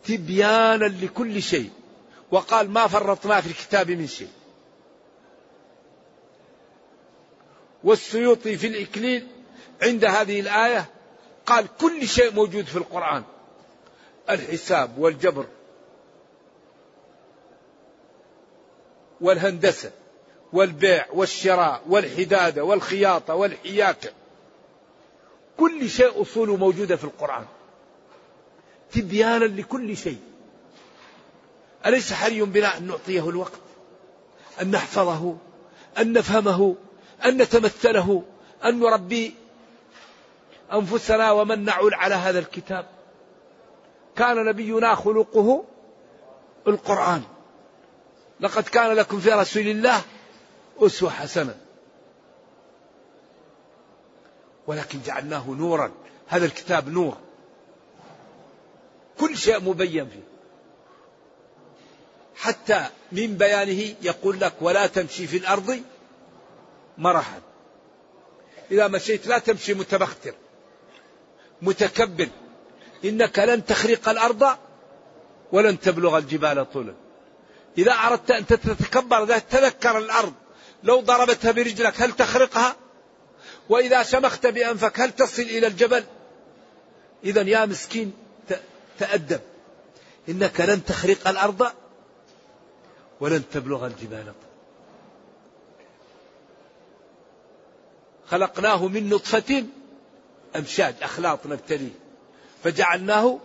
تبيانا 0.04 0.86
لكل 0.86 1.41
شيء. 1.41 1.69
وقال 2.32 2.69
ما 2.69 2.88
فرطنا 2.88 3.41
في 3.41 3.48
الكتاب 3.48 3.91
من 3.91 4.08
شيء. 4.08 4.30
والسيوطي 7.84 8.58
في 8.58 8.67
الإكليل 8.67 9.28
عند 9.82 10.06
هذه 10.06 10.39
الآية 10.39 10.86
قال 11.45 11.67
كل 11.82 12.08
شيء 12.08 12.34
موجود 12.34 12.65
في 12.65 12.78
القرآن. 12.78 13.24
الحساب 14.30 14.98
والجبر 14.98 15.45
والهندسة. 19.22 19.91
والبيع 20.54 21.06
والشراء 21.14 21.82
والحدادة 21.90 22.64
والخياطة 22.64 23.36
والحياكة. 23.36 24.10
كل 25.58 25.90
شيء 25.90 26.22
أصوله 26.22 26.56
موجودة 26.56 26.96
في 26.96 27.04
القرآن. 27.04 27.46
تبيانا 28.92 29.46
لكل 29.46 29.98
شيء. 29.98 30.20
أليس 31.86 32.14
حري 32.14 32.42
بنا 32.42 32.78
أن 32.78 32.88
نعطيه 32.88 33.30
الوقت؟ 33.30 33.60
أن 34.62 34.72
نحفظه؟ 34.72 35.36
أن 35.98 36.14
نفهمه؟ 36.14 36.76
أن 37.26 37.42
نتمثله؟ 37.42 38.24
أن 38.66 38.80
نربي 38.80 39.36
أنفسنا 40.74 41.32
ومن 41.32 41.66
نعول 41.66 41.94
على 41.94 42.16
هذا 42.16 42.40
الكتاب؟ 42.40 42.86
كان 44.16 44.46
نبينا 44.46 44.96
خلقه 44.96 45.64
القرآن. 46.68 47.22
لقد 48.40 48.64
كان 48.64 48.92
لكم 48.92 49.20
في 49.20 49.32
رسول 49.32 49.68
الله 49.68 50.02
أسوة 50.80 51.10
حسنة. 51.10 51.56
ولكن 54.68 55.00
جعلناه 55.06 55.50
نورا. 55.50 55.92
هذا 56.28 56.46
الكتاب 56.46 56.89
نور. 56.89 57.18
كل 59.20 59.38
شيء 59.38 59.60
مبين 59.60 60.10
فيه. 60.10 60.24
حتى 62.36 62.86
من 63.12 63.38
بيانه 63.38 63.96
يقول 64.02 64.39
لك 64.39 64.54
ولا 64.62 64.88
تمشي 64.88 65.28
في 65.28 65.38
الأرض 65.38 65.82
مرحا. 66.98 67.42
إذا 68.72 68.88
مشيت 68.88 69.28
لا 69.28 69.39
تمشي 69.39 69.74
متبختر. 69.74 70.34
متكبر. 71.62 72.28
إنك 73.06 73.39
لن 73.39 73.65
تخرق 73.65 74.10
الأرض 74.10 74.58
ولن 75.52 75.80
تبلغ 75.80 76.18
الجبال 76.18 76.72
طولا. 76.72 76.94
إذا 77.78 77.92
أردت 77.92 78.32
أن 78.32 78.46
تتكبر 78.46 79.39
تذكر 79.39 79.98
الأرض 79.98 80.34
لو 80.84 81.02
ضربتها 81.02 81.52
برجلك 81.52 82.02
هل 82.02 82.12
تخرقها؟ 82.12 82.76
وإذا 83.70 84.04
شمخت 84.04 84.48
بأنفك 84.48 85.00
هل 85.00 85.12
تصل 85.12 85.42
إلى 85.42 85.68
الجبل؟ 85.68 86.04
إذا 87.24 87.42
يا 87.42 87.65
مسكين 87.65 88.13
تأدب. 89.00 89.42
إنك 90.30 90.62
لن 90.62 90.86
تخرق 90.86 91.28
الأرض 91.28 91.72
ولن 93.20 93.44
تبلغ 93.52 93.86
الجبال. 93.86 94.34
خلقناه 98.30 98.88
من 98.88 99.10
نطفة 99.10 99.65
أمشاج 100.56 100.96
أخلاط 101.02 101.46
نبتليه. 101.46 101.92
فجعلناه 102.63 103.39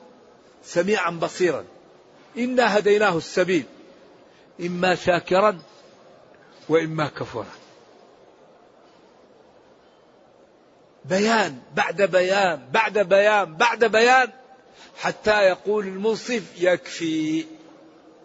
سميعا 0.64 1.10
بصيرا. 1.10 1.64
إنا 2.38 2.78
هديناه 2.78 3.16
السبيل. 3.16 3.64
إما 4.60 4.94
شاكرا 4.94 5.58
وإما 6.68 7.06
كفورا 7.06 7.46
بيان 11.04 11.58
بعد 11.74 12.02
بيان 12.02 12.68
بعد 12.72 12.98
بيان 12.98 13.54
بعد 13.56 13.84
بيان 13.84 14.30
حتى 14.96 15.42
يقول 15.42 15.86
المنصف 15.86 16.42
يكفي. 16.62 17.44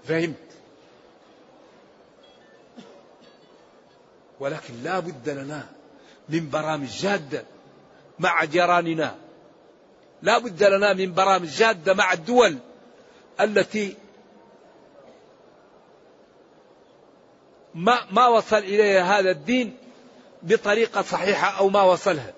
فهمت؟ 0.08 0.36
ولكن 4.40 4.74
لا 4.84 5.00
بد 5.00 5.30
لنا 5.30 5.70
من 6.30 6.50
برامج 6.50 6.88
جادة 6.88 7.46
مع 8.20 8.44
جيراننا. 8.44 9.16
لا 10.22 10.38
بد 10.38 10.64
لنا 10.64 10.94
من 10.94 11.14
برامج 11.14 11.48
جادة 11.48 11.94
مع 11.94 12.14
الدول 12.14 12.58
التي 13.40 13.98
ما 17.80 18.00
ما 18.12 18.28
وصل 18.28 18.58
اليها 18.58 19.20
هذا 19.20 19.32
الدين 19.32 19.78
بطريقة 20.44 21.02
صحيحة 21.02 21.60
أو 21.60 21.70
ما 21.70 21.82
وصلها. 21.82 22.34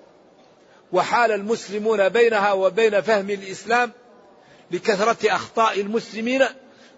وحال 0.92 1.32
المسلمون 1.32 2.08
بينها 2.08 2.52
وبين 2.52 3.00
فهم 3.00 3.30
الإسلام 3.30 3.92
لكثرة 4.70 5.34
أخطاء 5.34 5.80
المسلمين 5.80 6.44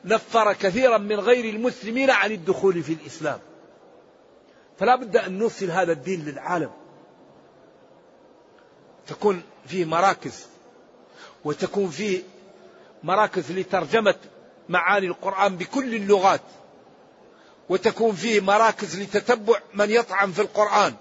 نفر 0.05 0.53
كثيرا 0.53 0.99
من 0.99 1.21
غير 1.21 1.55
المسلمين 1.55 2.11
عن 2.11 2.33
الدخول 2.33 2.83
في 2.83 2.93
الإسلام. 2.93 3.39
فلا 4.79 4.97
بد 4.97 5.17
أن 5.17 5.39
نوصل 5.39 5.71
هذا 5.71 5.93
الدين 5.93 6.25
للعالم. 6.25 6.71
تكون 9.07 9.43
فيه 9.67 9.85
مراكز 9.85 10.47
وتكون 11.45 11.91
فيه 11.91 12.23
مراكز 13.03 13.53
لترجمة 13.53 14.15
معاني 14.69 15.07
القرآن 15.07 15.57
بكل 15.57 15.95
اللغات. 15.95 16.41
وتكون 17.69 18.15
فيه 18.15 18.41
مراكز 18.41 19.01
لتتبع 19.01 19.61
من 19.75 19.91
يطعن 19.91 20.33
في 20.33 20.43
القرآن 20.43 20.95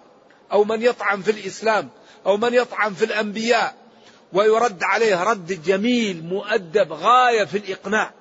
أو 0.52 0.64
من 0.64 0.82
يطعن 0.82 1.22
في 1.22 1.32
الإسلام 1.32 1.90
أو 2.26 2.38
من 2.38 2.54
يطعن 2.54 2.94
في 2.94 3.06
الأنبياء 3.06 3.76
ويرد 4.34 4.84
عليه 4.84 5.24
رد 5.24 5.64
جميل 5.64 6.24
مؤدب 6.24 6.94
غاية 6.94 7.44
في 7.44 7.58
الإقناع. 7.58 8.12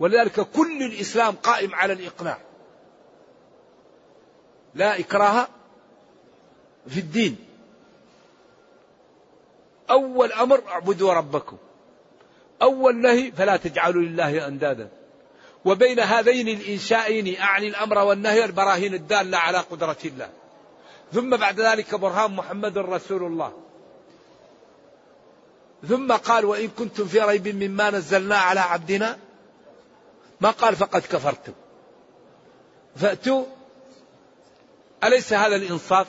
ولذلك 0.00 0.40
كل 0.40 0.82
الإسلام 0.82 1.34
قائم 1.34 1.74
على 1.74 1.92
الإقناع. 1.92 2.38
لا 4.74 5.00
إكراه 5.00 5.48
في 6.86 7.00
الدين. 7.00 7.36
أول 9.90 10.32
أمر 10.32 10.62
اعبدوا 10.68 11.12
ربكم. 11.12 11.56
أول 12.62 12.96
نهي 12.96 13.32
فلا 13.32 13.56
تجعلوا 13.56 14.02
لله 14.02 14.46
أندادا. 14.46 14.88
وبين 15.66 16.00
هذين 16.00 16.48
الإنشائين 16.48 17.36
أعني 17.40 17.68
الأمر 17.68 17.98
والنهي 17.98 18.44
البراهين 18.44 18.94
الدالة 18.94 19.38
على 19.38 19.58
قدرة 19.58 19.96
الله. 20.04 20.30
ثم 21.12 21.36
بعد 21.36 21.60
ذلك 21.60 21.94
برهان 21.94 22.30
محمد 22.30 22.78
رسول 22.78 23.22
الله. 23.22 23.52
ثم 25.88 26.12
قال 26.12 26.44
وإن 26.44 26.68
كنتم 26.68 27.06
في 27.06 27.20
ريب 27.20 27.48
مما 27.48 27.90
نزلنا 27.90 28.36
على 28.36 28.60
عبدنا 28.60 29.18
ما 30.40 30.50
قال 30.50 30.76
فقد 30.76 31.00
كفرتم. 31.00 31.52
فأتوا 32.96 33.44
أليس 35.04 35.32
هذا 35.32 35.56
الإنصاف؟ 35.56 36.06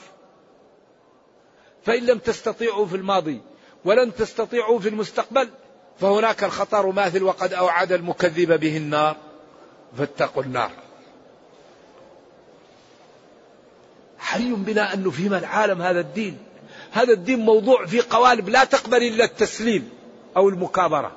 فإن 1.84 2.06
لم 2.06 2.18
تستطيعوا 2.18 2.86
في 2.86 2.96
الماضي 2.96 3.40
ولن 3.84 4.14
تستطيعوا 4.14 4.78
في 4.78 4.88
المستقبل 4.88 5.48
فهناك 6.00 6.44
الخطر 6.44 6.86
ماثل 6.86 7.22
وقد 7.22 7.52
أوعد 7.52 7.92
المكذب 7.92 8.60
به 8.60 8.76
النار. 8.76 9.27
فاتقوا 9.96 10.42
النار. 10.42 10.70
حري 14.18 14.52
بنا 14.52 14.94
أن 14.94 15.04
نفهم 15.04 15.34
العالم 15.34 15.82
هذا 15.82 16.00
الدين. 16.00 16.38
هذا 16.92 17.12
الدين 17.12 17.38
موضوع 17.38 17.86
في 17.86 18.00
قوالب 18.00 18.48
لا 18.48 18.64
تقبل 18.64 19.02
إلا 19.02 19.24
التسليم 19.24 19.90
أو 20.36 20.48
المكابرة. 20.48 21.16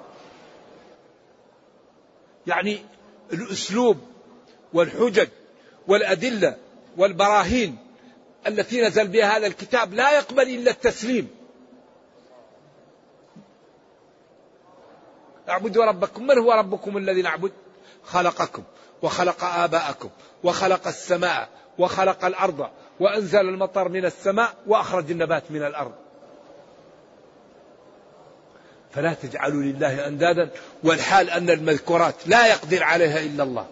يعني 2.47 2.86
الأسلوب 3.34 3.97
والحجج 4.73 5.27
والأدلة 5.88 6.57
والبراهين 6.97 7.77
التي 8.47 8.81
نزل 8.81 9.07
بها 9.07 9.38
هذا 9.38 9.47
الكتاب 9.47 9.93
لا 9.93 10.12
يقبل 10.12 10.43
إلا 10.43 10.71
التسليم. 10.71 11.27
اعبدوا 15.49 15.86
ربكم. 15.86 16.27
من 16.27 16.38
هو 16.38 16.51
ربكم 16.51 16.97
الذي 16.97 17.21
نعبد؟ 17.21 17.51
خلقكم 18.04 18.64
وخلق 19.02 19.44
آباءكم 19.44 20.10
وخلق 20.44 20.88
السماء 20.88 21.50
وخلق 21.80 22.26
الأرض 22.26 22.70
وأنزل 23.00 23.40
المطر 23.40 23.90
من 23.90 24.06
السماء 24.06 24.54
وأخرج 24.68 25.12
النبات 25.12 25.44
من 25.50 25.64
الأرض. 25.64 25.92
فلا 28.92 29.14
تجعلوا 29.14 29.64
لله 29.64 30.08
أندادا 30.08 30.50
والحال 30.84 31.30
أن 31.30 31.50
المذكورات 31.50 32.16
لا 32.26 32.48
يقدر 32.48 32.84
عليها 32.84 33.20
إلا 33.20 33.44
الله. 33.44 33.68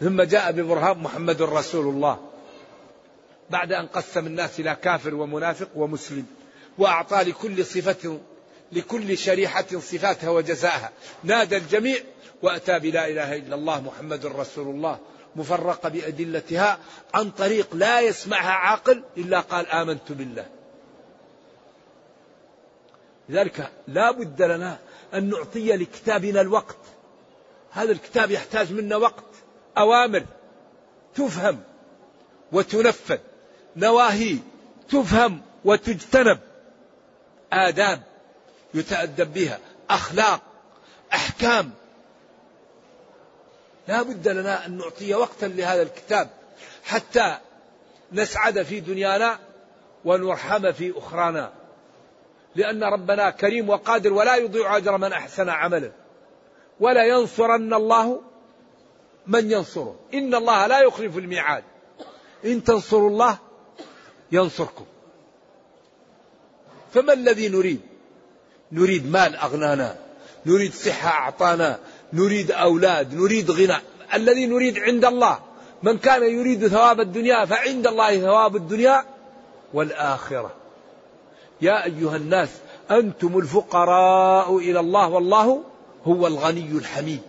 ثم 0.00 0.22
جاء 0.22 0.52
ببرهان 0.52 0.98
محمد 0.98 1.42
رسول 1.42 1.86
الله. 1.94 2.18
بعد 3.50 3.72
أن 3.72 3.86
قسم 3.86 4.26
الناس 4.26 4.60
إلى 4.60 4.76
كافر 4.82 5.14
ومنافق 5.14 5.68
ومسلم 5.76 6.26
وأعطى 6.78 7.16
لكل 7.16 7.64
صفة 7.64 8.18
لكل 8.72 9.18
شريحة 9.18 9.66
صفاتها 9.78 10.30
وجزاءها. 10.30 10.92
نادى 11.24 11.56
الجميع 11.56 11.98
وأتى 12.42 12.78
بلا 12.78 13.08
إله 13.08 13.36
إلا 13.36 13.54
الله 13.54 13.80
محمد 13.80 14.26
رسول 14.26 14.68
الله 14.68 14.98
مفرقة 15.36 15.88
بأدلتها 15.88 16.78
عن 17.14 17.30
طريق 17.30 17.74
لا 17.74 18.00
يسمعها 18.00 18.50
عاقل 18.50 19.02
إلا 19.16 19.40
قال 19.40 19.66
آمنت 19.66 20.12
بالله. 20.12 20.46
لذلك 23.28 23.70
لا 23.88 24.10
بد 24.10 24.42
لنا 24.42 24.78
أن 25.14 25.30
نعطي 25.30 25.76
لكتابنا 25.76 26.40
الوقت. 26.40 26.76
هذا 27.70 27.92
الكتاب 27.92 28.30
يحتاج 28.30 28.72
منا 28.72 28.96
وقت 28.96 29.24
أوامر 29.78 30.24
تفهم 31.14 31.60
وتنفذ 32.52 33.18
نواهي 33.76 34.38
تفهم 34.88 35.42
وتجتنب 35.64 36.38
آداب 37.52 38.02
يتأدب 38.74 39.32
بها. 39.32 39.58
أخلاق 39.90 40.40
أحكام. 41.12 41.70
لا 43.88 44.02
بد 44.02 44.28
لنا 44.28 44.66
أن 44.66 44.78
نعطي 44.78 45.14
وقتا 45.14 45.46
لهذا 45.46 45.82
الكتاب 45.82 46.30
حتى 46.84 47.38
نسعد 48.12 48.62
في 48.62 48.80
دنيانا 48.80 49.38
ونرحم 50.04 50.72
في 50.72 50.98
أخرانا. 50.98 51.52
لأن 52.54 52.84
ربنا 52.84 53.30
كريم 53.30 53.68
وقادر 53.68 54.12
ولا 54.12 54.36
يضيع 54.36 54.76
أجر 54.76 54.98
من 54.98 55.12
أحسن 55.12 55.48
عملا 55.48 55.92
ولا 56.80 57.04
ينصرن 57.04 57.74
الله 57.74 58.22
من 59.26 59.50
ينصره. 59.50 59.96
إن 60.14 60.34
الله 60.34 60.66
لا 60.66 60.80
يخلف 60.80 61.16
الميعاد. 61.16 61.64
إن 62.44 62.64
تنصروا 62.64 63.10
الله 63.10 63.38
ينصركم. 64.32 64.84
فما 66.94 67.12
الذي 67.12 67.48
نريد؟ 67.48 67.91
نريد 68.72 69.10
مال 69.10 69.36
أغنانا 69.36 69.96
نريد 70.46 70.74
صحة 70.74 71.10
أعطانا 71.10 71.78
نريد 72.12 72.50
أولاد 72.50 73.14
نريد 73.14 73.50
غنى. 73.50 73.76
الذي 74.14 74.46
نريد 74.46 74.78
عند 74.78 75.04
الله. 75.04 75.38
من 75.82 75.98
كان 75.98 76.22
يريد 76.22 76.68
ثواب 76.68 77.00
الدنيا 77.00 77.44
فعند 77.44 77.86
الله 77.86 78.20
ثواب 78.20 78.56
الدنيا 78.56 79.04
والآخرة. 79.74 80.52
يا 81.60 81.84
أيها 81.84 82.16
الناس 82.16 82.48
أنتم 82.90 83.38
الفقراء 83.38 84.58
إلى 84.58 84.80
الله 84.80 85.08
والله 85.08 85.62
هو 86.04 86.26
الغني 86.26 86.70
الحميد. 86.72 87.20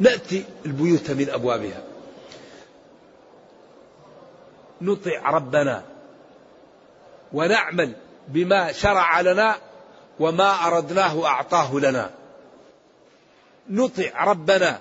نأتي 0.00 0.44
البيوت 0.66 1.10
من 1.10 1.30
أبوابها. 1.30 1.82
نطع 4.80 5.30
ربنا 5.30 5.82
ونعمل 7.32 7.92
بما 8.28 8.72
شرع 8.72 9.20
لنا 9.20 9.56
وما 10.20 10.66
أردناه 10.66 11.26
أعطاه 11.26 11.74
لنا. 11.74 12.10
نطع 13.70 14.24
ربنا 14.24 14.80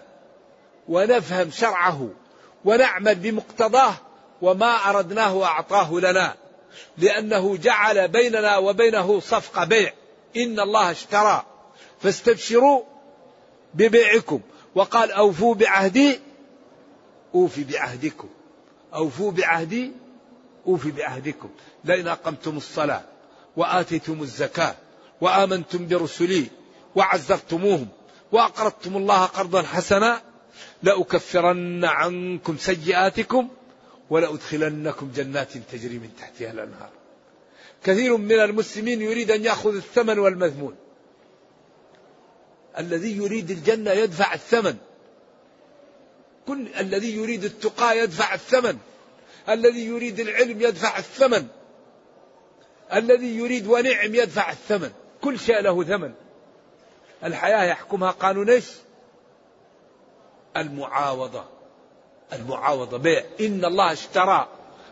ونفهم 0.88 1.52
شرعه 1.52 2.10
ونعمل 2.66 3.16
بمقتضاه 3.16 3.94
وما 4.42 4.90
أردناه 4.90 5.46
أعطاه 5.46 5.94
لنا 5.94 6.36
لأنه 6.98 7.58
جعل 7.58 8.08
بيننا 8.08 8.58
وبينه 8.58 9.20
صفقة 9.20 9.66
بيع. 9.66 9.94
إن 10.38 10.60
الله 10.60 10.92
اشترى. 10.92 11.44
فاستبشروا 12.02 12.82
ببيعكم. 13.74 14.42
وقال 14.76 15.12
أوفوا 15.12 15.56
بعهدي 15.56 16.20
أوفي 17.36 17.64
بعهدكم. 17.64 18.30
أوفوا 18.94 19.32
بعهدي 19.32 19.92
أوفي 20.68 20.92
بعهدكم. 20.92 21.50
لئن 21.86 22.08
أقمتم 22.08 22.58
الصلاة. 22.58 23.04
وآتيتم 23.58 24.22
الزكاة 24.22 24.76
وآمنتم 25.22 25.88
برسلي 25.88 26.48
وعزرتموهم 26.96 27.88
وأقرضتم 28.32 28.98
الله 28.98 29.26
قرضا 29.26 29.62
حسنا 29.62 30.22
لأكفرن 30.84 31.86
عنكم 31.86 32.58
سيئاتكم 32.58 33.50
ولأدخلنكم 34.10 35.12
جنات 35.16 35.58
تجري 35.72 35.98
من 35.98 36.10
تحتها 36.20 36.52
الأنهار. 36.52 36.90
كثير 37.84 38.18
من 38.18 38.40
المسلمين 38.40 39.02
يريد 39.02 39.32
أن 39.32 39.46
يأخذ 39.46 39.76
الثمن 39.76 40.20
والمذمون. 40.20 40.76
الذي 42.80 43.18
يريد 43.18 43.52
الجنة 43.52 43.92
يدفع 43.92 44.34
الثمن. 44.34 44.76
كل 46.48 46.68
الذي 46.80 47.16
يريد 47.16 47.44
التقى 47.44 48.00
يدفع 48.00 48.34
الثمن. 48.34 48.78
الذي 49.50 49.86
يريد 49.86 50.20
العلم 50.20 50.62
يدفع 50.62 50.98
الثمن. 50.98 51.48
الذي 52.94 53.38
يريد 53.38 53.68
ونعم 53.68 54.16
يدفع 54.16 54.52
الثمن. 54.52 54.92
كل 55.22 55.40
شيء 55.40 55.60
له 55.60 55.84
ثمن. 55.84 56.14
الحياة 57.24 57.64
يحكمها 57.64 58.12
قانون 58.12 58.50
إيش؟ 58.50 58.72
المعاوضة. 60.58 61.44
المعاوضة. 62.34 62.98
بيع. 62.98 63.24
إن 63.42 63.66
الله 63.66 63.92
اشترى. 63.92 64.48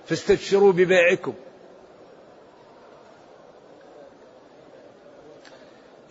فاستبشروا 0.07 0.71
ببيعكم. 0.71 1.33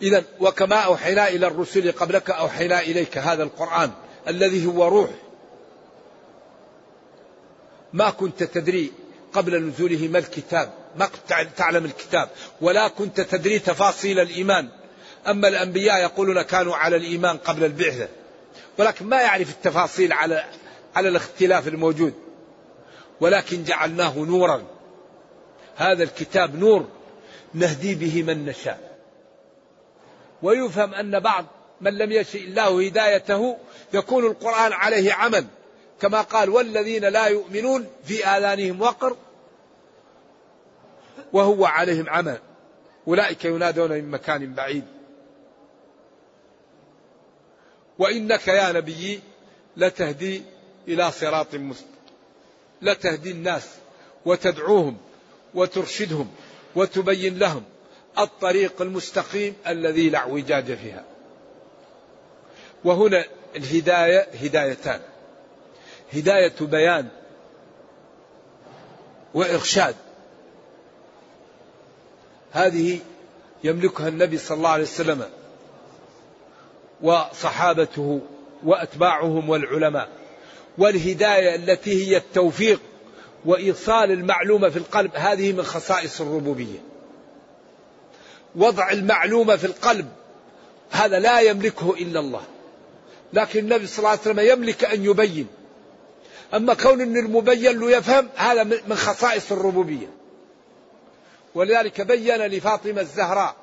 إذا 0.01 0.23
وكما 0.39 0.75
أوحينا 0.75 1.27
إلى 1.27 1.47
الرسل 1.47 1.91
قبلك 1.91 2.29
أوحينا 2.29 2.79
إليك 2.79 3.17
هذا 3.17 3.43
القرآن 3.43 3.91
الذي 4.27 4.65
هو 4.65 4.87
روح. 4.87 5.09
ما 7.93 8.09
كنت 8.09 8.43
تدري 8.43 8.91
قبل 9.33 9.63
نزوله 9.63 10.07
ما 10.07 10.19
الكتاب 10.19 10.73
ما 10.95 11.05
كنت 11.05 11.47
تعلم 11.57 11.85
الكتاب 11.85 12.29
ولا 12.61 12.87
كنت 12.87 13.21
تدري 13.21 13.59
تفاصيل 13.59 14.19
الإيمان. 14.19 14.69
أما 15.27 15.47
الأنبياء 15.47 16.01
يقولون 16.01 16.41
كانوا 16.41 16.75
على 16.75 16.95
الإيمان 16.95 17.37
قبل 17.37 17.63
البعثة 17.63 18.07
ولكن 18.77 19.05
ما 19.05 19.21
يعرف 19.21 19.49
التفاصيل 19.49 20.13
على 20.13 20.45
على 20.95 21.09
الاختلاف 21.09 21.67
الموجود. 21.67 22.13
ولكن 23.21 23.63
جعلناه 23.63 24.17
نورا. 24.17 24.63
هذا 25.75 26.03
الكتاب 26.03 26.55
نور 26.55 26.87
نهدي 27.53 27.95
به 27.95 28.23
من 28.23 28.45
نشاء. 28.45 28.97
ويفهم 30.41 30.93
أن 30.93 31.19
بعض 31.19 31.45
من 31.81 31.97
لم 31.97 32.11
يشئ 32.11 32.43
الله 32.43 32.85
هدايته 32.85 33.57
يكون 33.93 34.25
القرآن 34.25 34.73
عليه 34.73 35.13
عمل. 35.13 35.45
كما 36.03 36.21
قال 36.21 36.49
والذين 36.49 37.05
لا 37.05 37.27
يؤمنون 37.27 37.87
في 38.05 38.25
آذانهم 38.25 38.81
وقر 38.81 39.17
وهو 41.33 41.65
عليهم 41.65 42.09
عمى. 42.09 42.37
أولئك 43.07 43.45
ينادون 43.45 43.91
من 43.91 44.11
مكان 44.11 44.53
بعيد. 44.53 44.83
وإنك 47.99 48.47
يا 48.47 48.71
نبي 48.71 49.19
لتهدي 49.77 50.43
إلى 50.87 51.11
صراط 51.11 51.55
مستقيم 51.55 51.93
لتهدي 52.81 53.31
الناس 53.31 53.69
وتدعوهم 54.25 54.97
وترشدهم 55.53 56.31
وتبين 56.75 57.39
لهم 57.39 57.63
الطريق 58.19 58.81
المستقيم 58.81 59.55
الذي 59.67 60.09
لا 60.09 60.17
اعوجاج 60.17 60.65
فيها. 60.65 61.05
وهنا 62.83 63.25
الهداية 63.55 64.27
هدايتان. 64.41 65.12
هداية 66.13 66.53
بيان 66.61 67.07
وإرشاد 69.33 69.95
هذه 72.51 72.99
يملكها 73.63 74.07
النبي 74.07 74.37
صلى 74.37 74.57
الله 74.57 74.69
عليه 74.69 74.83
وسلم 74.83 75.29
وصحابته 77.01 78.21
وأتباعهم 78.63 79.49
والعلماء 79.49 80.09
والهداية 80.77 81.55
التي 81.55 82.07
هي 82.07 82.17
التوفيق 82.17 82.81
وإيصال 83.45 84.11
المعلومة 84.11 84.69
في 84.69 84.77
القلب 84.77 85.11
هذه 85.15 85.53
من 85.53 85.63
خصائص 85.63 86.21
الربوبية. 86.21 86.79
وضع 88.55 88.91
المعلومة 88.91 89.55
في 89.55 89.65
القلب 89.65 90.09
هذا 90.91 91.19
لا 91.19 91.39
يملكه 91.39 91.93
إلا 91.93 92.19
الله. 92.19 92.41
لكن 93.33 93.59
النبي 93.59 93.87
صلى 93.87 93.97
الله 93.97 94.09
عليه 94.09 94.21
وسلم 94.21 94.39
يملك 94.39 94.83
أن 94.83 95.05
يبين. 95.05 95.47
أما 96.53 96.73
كون 96.73 97.01
ان 97.01 97.17
المبين 97.17 97.79
له 97.79 97.91
يفهم 97.91 98.29
هذا 98.35 98.63
من 98.63 98.95
خصائص 98.95 99.51
الربوبية. 99.51 100.07
ولذلك 101.55 102.01
بين 102.01 102.37
لفاطمة 102.37 103.01
الزهراء 103.01 103.55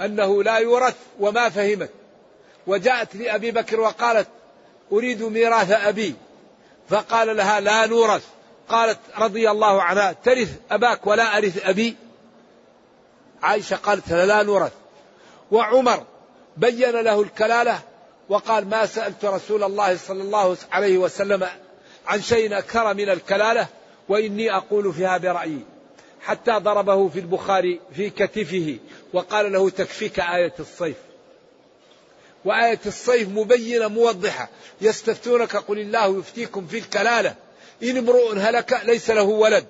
أنه 0.00 0.42
لا 0.42 0.56
يورث 0.56 0.96
وما 1.20 1.48
فهمت. 1.48 1.90
وجاءت 2.66 3.16
لأبي 3.16 3.50
بكر 3.50 3.80
وقالت 3.80 4.28
أريد 4.92 5.22
ميراث 5.22 5.70
أبي 5.70 6.14
فقال 6.88 7.36
لها 7.36 7.60
لا 7.60 7.86
نورث 7.86 8.24
قالت 8.68 8.98
رضي 9.18 9.50
الله 9.50 9.82
عنها 9.82 10.12
ترث 10.12 10.48
أباك 10.70 11.06
ولا 11.06 11.38
أرث 11.38 11.66
أبي 11.66 11.96
عائشة 13.42 13.76
قالت 13.76 14.12
لا 14.12 14.42
نورث 14.42 14.72
وعمر 15.50 16.04
بين 16.56 16.90
له 16.90 17.22
الكلالة 17.22 17.80
وقال 18.28 18.68
ما 18.68 18.86
سألت 18.86 19.24
رسول 19.24 19.64
الله 19.64 19.96
صلى 19.96 20.22
الله 20.22 20.56
عليه 20.72 20.98
وسلم 20.98 21.48
عن 22.06 22.22
شيء 22.22 22.58
أكثر 22.58 22.94
من 22.94 23.10
الكلالة 23.10 23.66
وإني 24.08 24.56
أقول 24.56 24.94
فيها 24.94 25.18
برأيي 25.18 25.64
حتى 26.22 26.52
ضربه 26.52 27.08
في 27.08 27.18
البخاري 27.18 27.80
في 27.94 28.10
كتفه 28.10 28.78
وقال 29.12 29.52
له 29.52 29.70
تكفيك 29.70 30.20
آية 30.20 30.54
الصيف. 30.60 30.96
وآية 32.44 32.80
الصيف 32.86 33.28
مبينة 33.28 33.88
موضحة. 33.88 34.48
يستفتونك 34.80 35.56
قل 35.56 35.78
الله 35.78 36.18
يفتيكم 36.18 36.66
في 36.66 36.78
الكلالة. 36.78 37.34
إن 37.82 37.96
امرؤ 37.96 38.32
هلك 38.38 38.80
ليس 38.84 39.10
له 39.10 39.22
ولد 39.22 39.66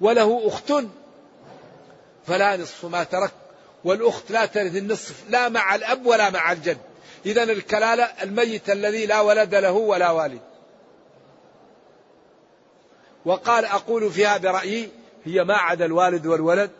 وله 0.00 0.42
أخت 0.46 0.72
فلا 2.26 2.56
نصف 2.56 2.84
ما 2.84 3.04
ترك 3.04 3.32
والأخت 3.84 4.30
لا 4.30 4.46
ترث 4.46 4.76
النصف 4.76 5.14
لا 5.28 5.48
مع 5.48 5.74
الأب 5.74 6.06
ولا 6.06 6.30
مع 6.30 6.52
الجد. 6.52 6.78
إذا 7.26 7.42
الكلالة 7.42 8.04
الميت 8.04 8.70
الذي 8.70 9.06
لا 9.06 9.20
ولد 9.20 9.54
له 9.54 9.72
ولا 9.72 10.10
والد. 10.10 10.40
وقال 13.24 13.64
أقول 13.64 14.10
فيها 14.10 14.36
برأيي 14.36 14.88
هي 15.24 15.44
ما 15.44 15.54
عدا 15.54 15.84
الوالد 15.84 16.26
والولد 16.26 16.70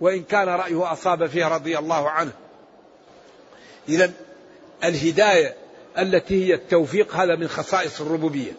وإن 0.00 0.22
كان 0.22 0.48
رأيه 0.48 0.92
أصاب 0.92 1.26
فيها 1.26 1.48
رضي 1.48 1.78
الله 1.78 2.10
عنه. 2.10 2.32
إذا 3.88 4.12
الهداية 4.84 5.56
التي 5.98 6.46
هي 6.46 6.54
التوفيق 6.54 7.14
هذا 7.14 7.36
من 7.36 7.48
خصائص 7.48 8.00
الربوبية. 8.00 8.52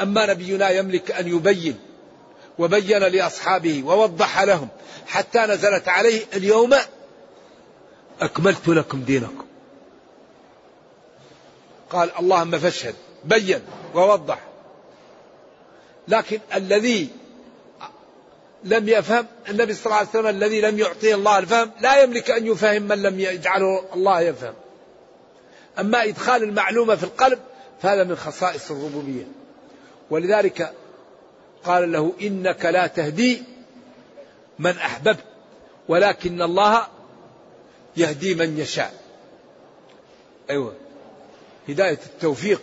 أما 0.00 0.26
نبينا 0.26 0.70
يملك 0.70 1.10
أن 1.10 1.28
يبين 1.28 1.78
وبين 2.58 3.02
لأصحابه 3.02 3.82
ووضح 3.84 4.42
لهم 4.42 4.68
حتى 5.06 5.38
نزلت 5.38 5.88
عليه 5.88 6.22
اليوم 6.34 6.74
أكملت 8.20 8.68
لكم 8.68 9.02
دينكم. 9.02 9.46
قال 11.90 12.10
اللهم 12.18 12.58
فاشهد 12.58 12.94
بين 13.24 13.60
ووضح. 13.94 14.38
لكن 16.08 16.40
الذي 16.54 17.08
لم 18.64 18.88
يفهم 18.88 19.26
النبي 19.48 19.74
صلى 19.74 19.86
الله 19.86 19.96
عليه 19.96 20.08
وسلم 20.08 20.26
الذي 20.26 20.60
لم 20.60 20.78
يعطيه 20.78 21.14
الله 21.14 21.38
الفهم 21.38 21.70
لا 21.80 22.02
يملك 22.02 22.30
أن 22.30 22.46
يفهم 22.46 22.82
من 22.82 23.02
لم 23.02 23.20
يجعله 23.20 23.84
الله 23.94 24.20
يفهم. 24.20 24.54
أما 25.78 26.04
إدخال 26.04 26.42
المعلومة 26.42 26.94
في 26.94 27.04
القلب 27.04 27.38
فهذا 27.82 28.04
من 28.04 28.16
خصائص 28.16 28.70
الربوبية. 28.70 29.24
ولذلك 30.10 30.72
قال 31.64 31.92
له 31.92 32.12
إنك 32.22 32.64
لا 32.64 32.86
تهدي 32.86 33.42
من 34.58 34.70
أحببت 34.70 35.24
ولكن 35.88 36.42
الله 36.42 36.86
يهدي 37.96 38.34
من 38.34 38.58
يشاء. 38.58 38.94
أيوة. 40.50 40.74
هداية 41.68 41.98
التوفيق. 42.06 42.62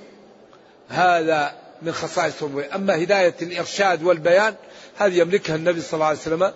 هذا 0.90 1.63
من 1.84 1.92
خصائص 1.92 2.44
الربوبية 2.44 2.76
أما 2.76 3.04
هداية 3.04 3.36
الإرشاد 3.42 4.04
والبيان 4.04 4.56
هذه 4.98 5.18
يملكها 5.18 5.56
النبي 5.56 5.82
صلى 5.82 5.94
الله 5.94 6.06
عليه 6.06 6.20
وسلم 6.20 6.54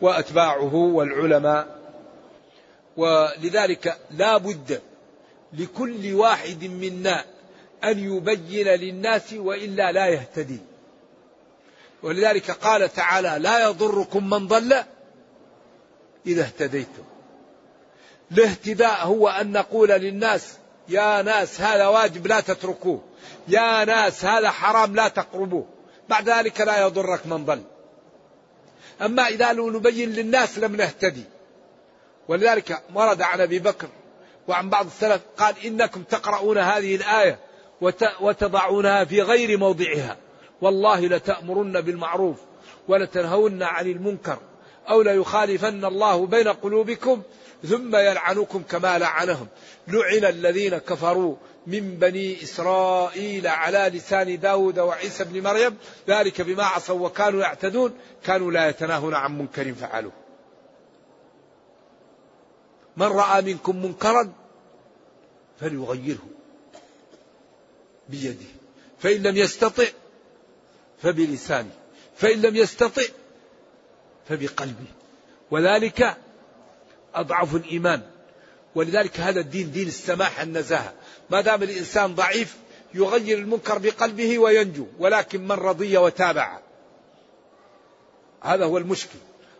وأتباعه 0.00 0.74
والعلماء. 0.74 1.78
ولذلك 2.96 3.96
لا 4.10 4.36
بد 4.36 4.80
لكل 5.52 6.14
واحد 6.14 6.64
منا 6.64 7.24
أن 7.84 7.98
يبين 7.98 8.68
للناس 8.68 9.32
وإلا 9.32 9.92
لا 9.92 10.06
يهتدي. 10.06 10.58
ولذلك 12.02 12.50
قال 12.50 12.92
تعالى 12.92 13.36
لا 13.38 13.68
يضركم 13.68 14.30
من 14.30 14.48
ضل 14.48 14.74
إذا 16.26 16.42
اهتديتم. 16.42 17.04
الاهتداء 18.32 19.06
هو 19.06 19.28
أن 19.28 19.52
نقول 19.52 19.88
للناس 19.88 20.54
يا 20.88 21.22
ناس 21.22 21.60
هذا 21.60 21.86
واجب 21.86 22.26
لا 22.26 22.40
تتركوه. 22.40 23.02
يا 23.48 23.84
ناس 23.84 24.24
هذا 24.24 24.50
حرام 24.50 24.94
لا 24.94 25.08
تقربوه. 25.08 25.66
بعد 26.08 26.28
ذلك 26.28 26.60
لا 26.60 26.86
يضرك 26.86 27.26
من 27.26 27.44
ضل. 27.44 27.62
أما 29.02 29.28
إذا 29.28 29.52
لو 29.52 29.70
نبين 29.70 30.10
للناس 30.10 30.58
لم 30.58 30.76
نهتدي. 30.76 31.24
ولذلك 32.28 32.82
ورد 32.94 33.22
عن 33.22 33.40
أبي 33.40 33.58
بكر 33.58 33.88
وعن 34.48 34.70
بعض 34.70 34.86
السلف 34.86 35.20
قال 35.38 35.54
إنكم 35.64 36.02
تقرؤون 36.02 36.58
هذه 36.58 36.96
الآية 36.96 37.38
وتضعونها 38.20 39.04
في 39.04 39.22
غير 39.22 39.58
موضعها. 39.58 40.16
والله 40.60 41.00
لتأمرن 41.00 41.80
بالمعروف 41.80 42.36
ولتنهون 42.88 43.62
عن 43.62 43.86
المنكر 43.86 44.38
أو 44.88 45.02
ليخالفن 45.02 45.84
الله 45.84 46.26
بين 46.26 46.48
قلوبكم 46.48 47.22
ثم 47.68 47.96
يلعنكم 47.96 48.62
كما 48.62 48.98
لعنهم. 48.98 49.46
لعن 49.88 50.24
الذين 50.24 50.78
كفروا 50.78 51.36
من 51.66 51.98
بني 51.98 52.42
إسرائيل 52.42 53.46
على 53.46 53.90
لسان 53.94 54.40
داود 54.40 54.78
وعيسى 54.78 55.24
بن 55.24 55.42
مريم 55.42 55.76
ذلك 56.08 56.42
بما 56.42 56.64
عصوا 56.64 57.06
وكانوا 57.06 57.40
يعتدون 57.40 57.98
كانوا 58.24 58.52
لا 58.52 58.68
يتناهون 58.68 59.14
عن 59.14 59.38
منكر 59.38 59.74
فعلوه. 59.74 60.12
من 62.96 63.06
رأى 63.06 63.42
منكم 63.42 63.84
منكرا 63.84 64.32
فليغيره 65.60 66.26
بيده 68.08 68.46
فإن 68.98 69.22
لم 69.22 69.36
يستطع 69.36 69.86
فبلسانه 71.02 71.70
فإن 72.16 72.42
لم 72.42 72.56
يستطع 72.56 73.02
فبقلبه. 74.28 74.86
وذلك 75.50 76.16
أضعف 77.14 77.54
الإيمان. 77.54 78.11
ولذلك 78.74 79.20
هذا 79.20 79.40
الدين 79.40 79.70
دين 79.70 79.88
السماح 79.88 80.40
النزاهة 80.40 80.92
ما 81.30 81.40
دام 81.40 81.62
الإنسان 81.62 82.14
ضعيف 82.14 82.56
يغير 82.94 83.38
المنكر 83.38 83.78
بقلبه 83.78 84.38
وينجو. 84.38 84.86
ولكن 84.98 85.44
من 85.44 85.52
رضي 85.52 85.96
وتابع. 85.96 86.58
هذا 88.42 88.64
هو 88.64 88.78
المشكل. 88.78 89.18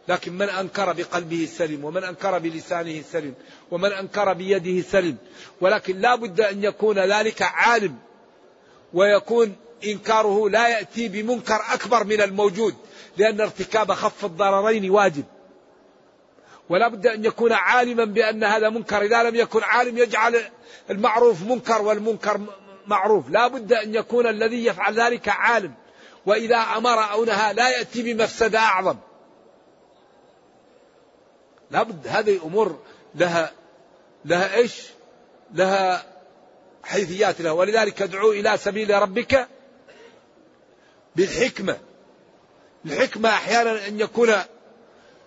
لكن 0.09 0.33
من 0.33 0.48
أنكر 0.48 0.92
بقلبه 0.92 1.48
سلم 1.57 1.85
ومن 1.85 2.05
أنكر 2.05 2.38
بلسانه 2.38 3.03
سلم 3.12 3.35
ومن 3.70 3.92
أنكر 3.92 4.33
بيده 4.33 4.83
سلم 4.88 5.16
ولكن 5.61 5.98
لا 5.98 6.14
بد 6.14 6.40
أن 6.40 6.64
يكون 6.64 6.98
ذلك 6.98 7.42
عالم. 7.42 7.98
ويكون 8.94 9.57
إنكاره 9.85 10.48
لا 10.48 10.68
يأتي 10.68 11.09
بمنكر 11.09 11.61
أكبر 11.72 12.05
من 12.05 12.20
الموجود. 12.20 12.75
لأن 13.16 13.40
ارتكاب 13.40 13.92
خف 13.92 14.25
الضررين 14.25 14.90
واجب. 14.90 15.25
ولا 16.72 16.88
بد 16.88 17.06
أن 17.06 17.25
يكون 17.25 17.52
عالما 17.52 18.04
بأن 18.04 18.44
هذا 18.44 18.68
منكر. 18.68 19.02
إذا 19.02 19.23
لم 19.23 19.35
يكن 19.35 19.62
عالم 19.62 19.98
يجعل 19.98 20.42
المعروف 20.90 21.42
منكر 21.42 21.83
والمنكر 21.83 22.40
معروف. 22.87 23.31
لا 23.31 23.46
بد 23.46 23.73
أن 23.73 23.94
يكون 23.94 24.27
الذي 24.27 24.66
يفعل 24.66 25.00
ذلك 25.00 25.29
عالم. 25.29 25.75
وإذا 26.27 26.56
أمر 26.56 27.12
أو 27.12 27.25
نهى 27.25 27.54
لا 27.54 27.68
يأتي 27.68 28.02
بمفسدة 28.02 28.58
أعظم. 28.58 28.96
لابد 31.70 32.06
هذه 32.08 32.40
أمور 32.44 32.79
لها 33.14 33.52
لها 34.25 34.54
إيش؟ 34.54 34.83
لها 35.54 36.04
حيثيات 36.85 37.40
لها. 37.40 37.52
ولذلك 37.52 38.02
ادعو 38.02 38.33
إلى 38.33 38.56
سبيل 38.56 39.02
ربك 39.02 39.48
بالحكمة. 41.16 41.79
الحكمة 42.87 43.29
أحيانا 43.29 43.88
أن 43.88 44.00
يكون 44.00 44.35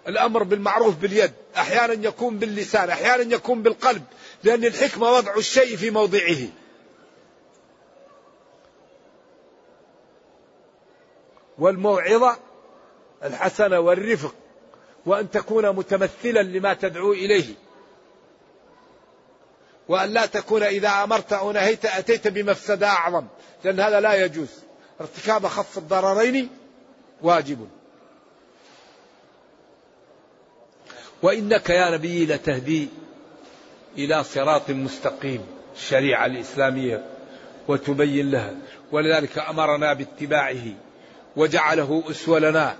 الأمر 0.08 0.44
بالمعروف 0.44 0.96
باليد 0.96 1.32
أحيانا 1.58 2.08
يكون 2.08 2.38
باللسان 2.40 2.90
أحيانا 2.90 3.36
يكون 3.36 3.62
بالقلب 3.64 4.04
لأن 4.44 4.66
الحكمة 4.66 5.12
وضع 5.12 5.36
الشيء 5.36 5.76
في 5.76 5.90
موضعه. 5.90 6.38
والموعظة 11.58 12.38
الحسنة 13.24 13.80
والرفق 13.80 14.36
وأن 15.06 15.32
تكون 15.32 15.70
متمثلا 15.70 16.44
لما 16.44 16.74
تدعو 16.74 17.14
إليه. 17.14 17.54
وأن 19.88 20.10
لا 20.10 20.26
تكون 20.26 20.64
إذا 20.64 20.90
أمرت 20.90 21.34
أو 21.34 21.52
نهيت 21.52 21.86
أتيت 21.86 22.28
بمفسدة 22.28 22.88
أعظم 22.88 23.26
لأن 23.64 23.80
هذا 23.80 24.00
لا 24.00 24.26
يجوز. 24.26 24.50
ارتكاب 25.02 25.48
خف 25.48 25.78
الضررين 25.78 26.50
واجب. 27.22 27.68
وإنك 31.26 31.70
يا 31.70 31.90
نبي 31.90 32.26
لتهدي 32.26 32.88
إلى 33.98 34.24
صراط 34.24 34.70
مستقيم 34.70 35.46
الشريعة 35.76 36.26
الإسلامية 36.26 37.06
وتبين 37.68 38.32
لها. 38.32 38.54
ولذلك 38.92 39.38
أمرنا 39.40 39.94
باتباعه 39.94 40.64
وجعله 41.36 42.04
أسوة 42.10 42.40
لنا 42.40 42.78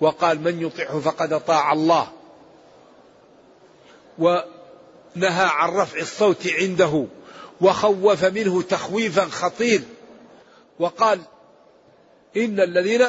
وقال 0.00 0.40
من 0.40 0.62
يطعه 0.62 1.00
فقد 1.00 1.32
أطاع 1.32 1.72
الله. 1.72 2.12
ونهى 4.18 4.44
عن 5.50 5.68
رفع 5.68 5.98
الصوت 5.98 6.46
عنده 6.46 7.06
وخوف 7.60 8.24
منه 8.24 8.62
تخويفا 8.62 9.24
خطير. 9.24 9.82
وقال 10.78 11.20
إن 12.36 12.60
الذين 12.60 13.06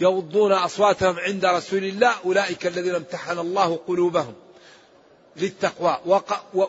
يغضون 0.00 0.52
أصواتهم 0.52 1.18
عند 1.18 1.44
رسول 1.44 1.84
الله 1.84 2.14
أولئك 2.24 2.66
الذين 2.66 2.94
امتحن 2.94 3.38
الله 3.38 3.80
قلوبهم 3.88 4.34
للتقوى 5.36 6.20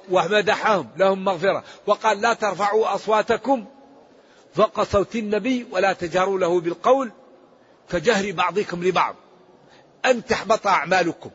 ومدحهم 0.09 0.89
لهم 0.97 1.23
مغفرة. 1.23 1.63
وقال 1.87 2.21
لا 2.21 2.33
ترفعوا 2.33 2.95
أصواتكم 2.95 3.65
فوق 4.55 4.83
صوت 4.83 5.15
النبي 5.15 5.65
ولا 5.71 5.93
تجهروا 5.93 6.39
له 6.39 6.59
بالقول 6.59 7.11
كجهر 7.91 8.31
بعضكم 8.31 8.83
لبعض. 8.83 9.15
أن 10.05 10.25
تحبط 10.25 10.67
أعمالكم 10.67 11.29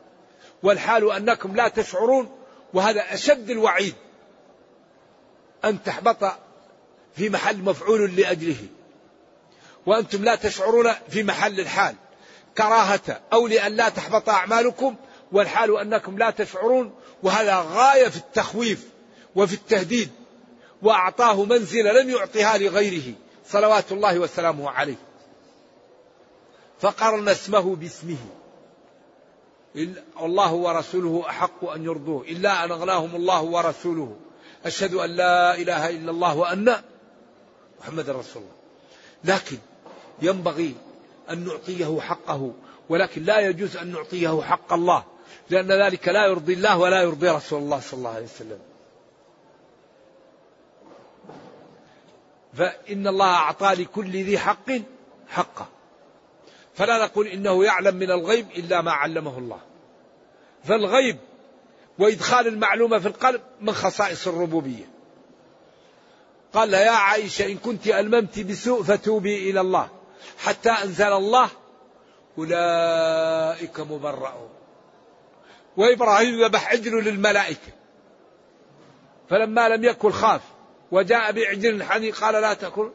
والحال 0.63 1.13
أنكم 1.13 1.57
لا 1.57 1.69
تشعرون 1.69 2.31
وهذا 2.75 3.15
أشد 3.15 3.51
الوعيد. 3.51 3.95
أن 5.65 5.83
تحبط 5.83 6.33
في 7.17 7.29
محل 7.29 7.59
مفعول 7.59 8.17
لأجله. 8.17 8.67
وأنتم 9.87 10.25
لا 10.25 10.35
تشعرون 10.35 10.93
في 11.09 11.23
محل 11.23 11.61
الحال. 11.61 11.95
كراهة 12.59 13.21
أو 13.33 13.47
لأن 13.47 13.77
لا 13.77 13.89
تحبط 13.89 14.29
أعمالكم 14.29 14.97
والحال 15.33 15.79
أنكم 15.79 16.19
لا 16.19 16.31
تشعرون 16.31 16.95
وهذا 17.23 17.67
غاية 17.69 18.09
في 18.09 18.17
التخويف 18.17 18.89
وفي 19.37 19.55
التهديد 19.55 20.11
وأعطاه 20.83 21.45
منزلة 21.45 21.93
لم 21.93 22.11
يعطها 22.11 22.59
لغيره. 22.59 23.15
صلوات 23.47 23.93
الله 23.93 24.19
وسلامه 24.19 24.71
عليه. 24.71 24.97
فقرن 26.81 27.29
اسمه 27.29 27.77
باسمه. 27.77 28.17
الله 30.21 30.53
ورسوله 30.53 31.25
أحق 31.29 31.65
أن 31.65 31.85
يرضوه. 31.85 32.23
إلا 32.23 32.65
أن 32.65 32.71
أغناهم 32.71 33.17
الله 33.17 33.43
ورسوله. 33.43 34.17
أشهد 34.65 34.95
أن 34.95 35.11
لا 35.11 35.55
إله 35.55 35.91
إلا 35.91 36.11
الله 36.11 36.37
وأن 36.37 36.83
محمد 37.81 38.11
رسول 38.11 38.43
الله. 38.43 38.55
لكن 39.25 39.59
ينبغي 40.23 40.75
أن 41.31 41.45
نعطيه 41.45 42.01
حقه 42.01 42.53
ولكن 42.89 43.23
لا 43.23 43.41
يجوز 43.41 43.77
أن 43.77 43.93
نعطيه 43.93 44.43
حق 44.43 44.73
الله 44.73 45.05
لأن 45.51 45.73
ذلك 45.73 46.09
لا 46.09 46.27
يرضي 46.27 46.55
الله 46.55 46.79
ولا 46.79 47.03
يرضي 47.03 47.29
رسول 47.29 47.63
الله 47.63 47.81
صلى 47.81 47.99
الله 47.99 48.15
عليه 48.15 48.25
وسلم. 48.25 48.59
فإن 52.55 53.07
الله 53.07 53.27
أعطى 53.27 53.75
لكل 53.75 54.11
ذي 54.11 54.39
حق 54.39 54.71
حقه. 55.29 55.67
فلا 56.75 57.05
نقول 57.05 57.27
إنه 57.27 57.65
يعلم 57.65 57.97
من 57.97 58.11
الغيب 58.11 58.47
إلا 58.51 58.83
ما 58.83 58.93
علمه 58.93 59.39
الله. 59.39 59.61
فالغيب 60.65 61.17
وإدخال 61.99 62.47
المعلومة 62.47 62.99
في 62.99 63.09
القلب 63.09 63.41
من 63.61 63.73
خصائص 63.73 64.29
الربوبية. 64.29 64.91
قال 66.53 66.75
يا 66.75 66.91
عائشة 66.91 67.47
إن 67.47 67.57
كنت 67.57 67.87
ألممت 67.87 68.39
بسوء 68.39 68.83
فتوبي 68.83 69.51
إلى 69.51 69.61
الله. 69.61 70.00
حتى 70.39 70.71
أنزل 70.71 71.13
الله 71.13 71.51
أولئك 72.39 73.81
مبرؤون 73.81 74.51
وإبراهيم 75.77 76.45
ذبح 76.45 76.73
عجل 76.73 77.05
للملائكة. 77.05 77.73
فلما 79.31 79.69
لم 79.69 79.85
يكن 79.85 80.13
خاف 80.13 80.41
وجاء 80.93 81.33
بعجل 81.33 81.83
حني 81.83 82.11
قال 82.11 82.35
لا 82.35 82.55
تأكل. 82.55 82.91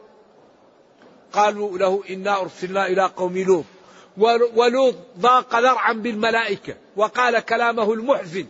قالوا 1.32 1.78
له 1.78 2.02
إنا 2.10 2.40
أرسلنا 2.40 2.86
إلى 2.86 3.02
قوم 3.02 3.38
لوط. 3.38 3.64
ولوط 4.54 4.94
ضاق 5.18 5.58
ذرعا 5.58 5.92
بالملائكة 5.92 6.76
وقال 6.96 7.40
كلامه 7.40 7.92
المحزن. 7.92 8.46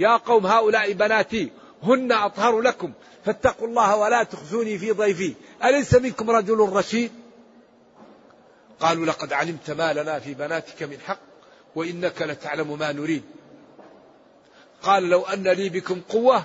يا 0.00 0.16
قوم 0.16 0.46
هؤلاء 0.46 0.92
بناتي 0.92 1.52
هن 1.82 2.12
أطهر 2.12 2.60
لكم 2.60 2.92
فاتقوا 3.24 3.68
الله 3.68 3.96
ولا 3.96 4.22
تخزوني 4.22 4.78
في 4.78 4.92
ضيفي. 4.92 5.34
أليس 5.64 5.94
منكم 5.94 6.30
رجل 6.30 6.58
رشيد؟ 6.58 7.12
قالوا 8.82 9.06
لقد 9.06 9.32
علمت 9.32 9.70
ما 9.70 9.92
لنا 9.92 10.18
في 10.18 10.34
بناتك 10.34 10.82
من 10.82 10.98
حق 11.06 11.18
وإنك 11.74 12.22
لتعلم 12.22 12.78
ما 12.78 12.92
نريد. 12.92 13.22
قال 14.82 15.02
لو 15.02 15.22
أن 15.22 15.48
لي 15.48 15.68
بكم 15.68 16.00
قوة 16.00 16.44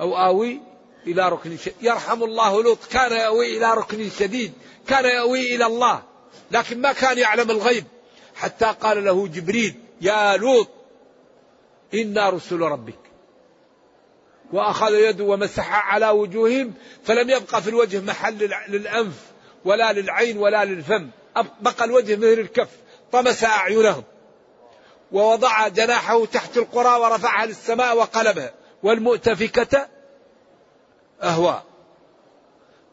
أو 0.00 0.16
آوي 0.16 0.60
إلى 1.06 1.28
ركن 1.28 1.56
شديد. 1.56 1.74
يرحم 1.82 2.22
الله 2.22 2.62
لوط 2.62 2.84
كان 2.90 3.12
يأوي 3.12 3.56
إلى 3.56 3.74
ركن 3.74 4.10
شديد 4.10 4.52
كان 4.88 5.04
يأوي 5.04 5.54
إلى 5.54 5.66
الله 5.66 6.02
لكن 6.50 6.80
ما 6.80 6.92
كان 6.92 7.18
يعلم 7.18 7.50
الغيب. 7.50 7.84
حتى 8.34 8.74
قال 8.80 9.04
له 9.04 9.28
جبريل 9.28 9.74
يا 10.00 10.36
لوط 10.36 10.68
إنا 11.94 12.30
رسل 12.30 12.60
ربك. 12.60 12.98
وأخذ 14.52 14.94
يده 14.94 15.24
ومسح 15.24 15.92
على 15.92 16.08
وجوههم 16.10 16.74
فلم 17.04 17.30
يبقى 17.30 17.62
في 17.62 17.70
الوجه 17.70 18.00
محل 18.00 18.38
للأنف. 18.68 19.27
ولا 19.64 19.92
للعين 19.92 20.38
ولا 20.38 20.64
للفم. 20.64 21.10
بقى 21.60 21.84
الوجه 21.84 22.16
مثل 22.16 22.40
الكف. 22.40 22.68
طمس 23.12 23.44
أعينهم. 23.44 24.04
ووضع 25.12 25.68
جناحه 25.68 26.24
تحت 26.24 26.56
القرى 26.56 27.00
ورفعها 27.00 27.46
للسماء 27.46 27.96
وقلبها 27.96 28.52
والمؤتفكة 28.82 29.88
أهواء. 31.22 31.64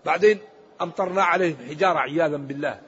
بعدين 0.05 0.39
أمطرنا 0.81 1.23
عليهم 1.23 1.57
حجارة 1.69 1.99
عياذا 1.99 2.37
بالله. 2.37 2.81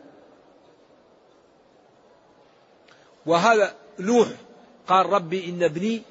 وهذا 3.25 3.75
نوح 3.99 4.27
قال 4.87 5.05
ربي 5.05 5.49
إن 5.49 5.63
ابني 5.63 6.01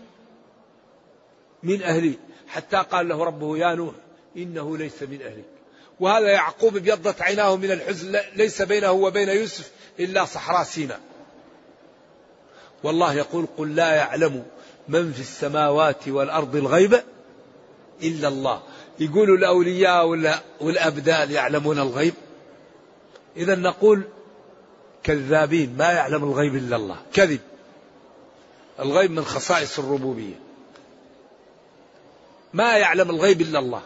من 1.62 1.82
أهلي. 1.82 2.18
حتى 2.48 2.76
قال 2.76 3.08
له 3.08 3.24
ربه 3.24 3.58
يا 3.58 3.74
نوح 3.74 3.94
إنه 4.36 4.76
ليس 4.76 5.02
من 5.02 5.22
أهلك 5.22 5.55
وهذا 6.01 6.28
يعقوب 6.28 6.76
ابيضت 6.76 7.22
عيناه 7.22 7.57
من 7.57 7.70
الحزن 7.70 8.20
ليس 8.34 8.62
بينه 8.62 8.90
وبين 8.90 9.28
يوسف 9.28 9.70
إلا 10.01 10.24
صحراء 10.24 10.64
سيناء. 10.64 11.01
والله 12.82 13.14
يقول 13.14 13.47
قل 13.59 13.74
لا 13.74 13.94
يعلم 13.94 14.44
من 14.88 15.12
في 15.12 15.20
السماوات 15.20 16.09
والأرض 16.09 16.57
الغيب 16.57 17.03
إلا 18.03 18.28
الله. 18.28 18.62
يقول 19.01 19.30
الأولياء 19.30 20.07
والأبدال 20.61 21.30
يعلمون 21.30 21.78
الغيب. 21.78 22.14
إذا 23.36 23.55
نقول 23.55 24.03
كذابين 25.03 25.76
ما 25.76 25.92
يعلم 25.92 26.24
الغيب 26.24 26.55
إلا 26.57 26.76
الله. 26.76 26.97
كذب. 27.12 27.40
الغيب 28.80 29.11
من 29.11 29.24
خصائص 29.24 29.78
الربوبية. 29.78 30.34
ما 32.53 32.76
يعلم 32.76 33.11
الغيب 33.11 33.40
إلا 33.40 33.59
الله. 33.59 33.82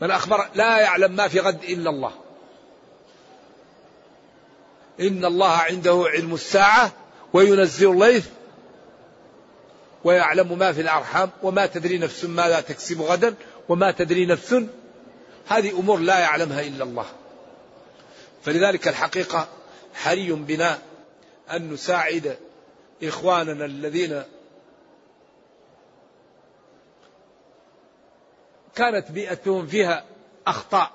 من 0.00 0.10
أخبر 0.10 0.48
لا 0.54 0.78
يعلم 0.78 1.12
ما 1.12 1.28
في 1.28 1.40
غد 1.40 1.64
إلا 1.64 1.90
الله. 1.90 2.12
إن 5.00 5.24
الله 5.24 5.50
عنده 5.50 6.04
علم 6.06 6.34
الساعة 6.34 6.92
وينزل 7.32 7.90
الليث 7.90 8.26
ويعلم 10.04 10.58
ما 10.58 10.72
في 10.72 10.80
الأرحام 10.80 11.30
وما 11.42 11.66
تدري 11.66 11.98
نفس 11.98 12.24
ماذا 12.24 12.60
تكسب 12.60 13.02
غدا 13.02 13.34
وما 13.68 13.90
تدري 13.90 14.26
نفس. 14.26 14.54
هذه 15.48 15.70
أمور 15.70 15.98
لا 15.98 16.18
يعلمها 16.18 16.60
إلا 16.60 16.84
الله. 16.84 17.06
فلذلك 18.44 18.88
الحقيقة 18.88 19.48
حري 19.94 20.32
بنا 20.32 20.78
أن 21.50 21.70
نساعد 21.72 22.36
إخواننا 23.02 23.64
الذين 23.64 24.22
كانت 28.76 29.10
بيئتهم 29.10 29.66
فيها 29.66 30.04
أخطاء 30.46 30.90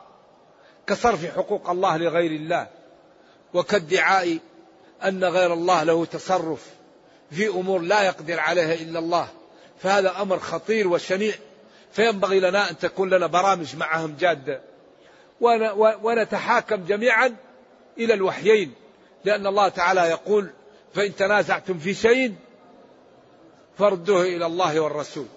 كصرف 0.88 1.25
حقوق 1.36 1.69
الله 1.69 1.97
لغير 1.97 2.32
الله 2.32 2.67
وكادعاء 3.53 4.38
أن 5.03 5.23
غير 5.23 5.53
الله 5.53 5.84
له 5.84 6.05
تصرف 6.05 6.69
في 7.32 7.47
أمور 7.47 7.82
لا 7.82 8.01
يقدر 8.01 8.39
عليها 8.39 8.73
إلا 8.73 8.99
الله 8.99 9.27
فهذا 9.79 10.21
أمر 10.21 10.39
خطير 10.39 10.88
وشنيع 10.88 11.34
فينبغي 11.91 12.39
لنا 12.39 12.69
أن 12.69 12.77
تكون 12.77 13.09
لنا 13.09 13.27
برامج 13.27 13.75
معهم 13.75 14.15
جادة. 14.19 14.61
ونتحاكم 16.03 16.86
جميعا 16.86 17.36
إلى 17.97 18.13
الوحيين 18.13 18.73
لأن 19.25 19.47
الله 19.47 19.69
تعالى 19.69 20.01
يقول 20.01 20.49
فإن 20.93 21.15
تنازعتم 21.15 21.77
في 21.77 21.93
شيء 21.93 22.36
فردوه 23.77 24.21
إلى 24.21 24.45
الله 24.45 24.79
والرسول 24.79 25.27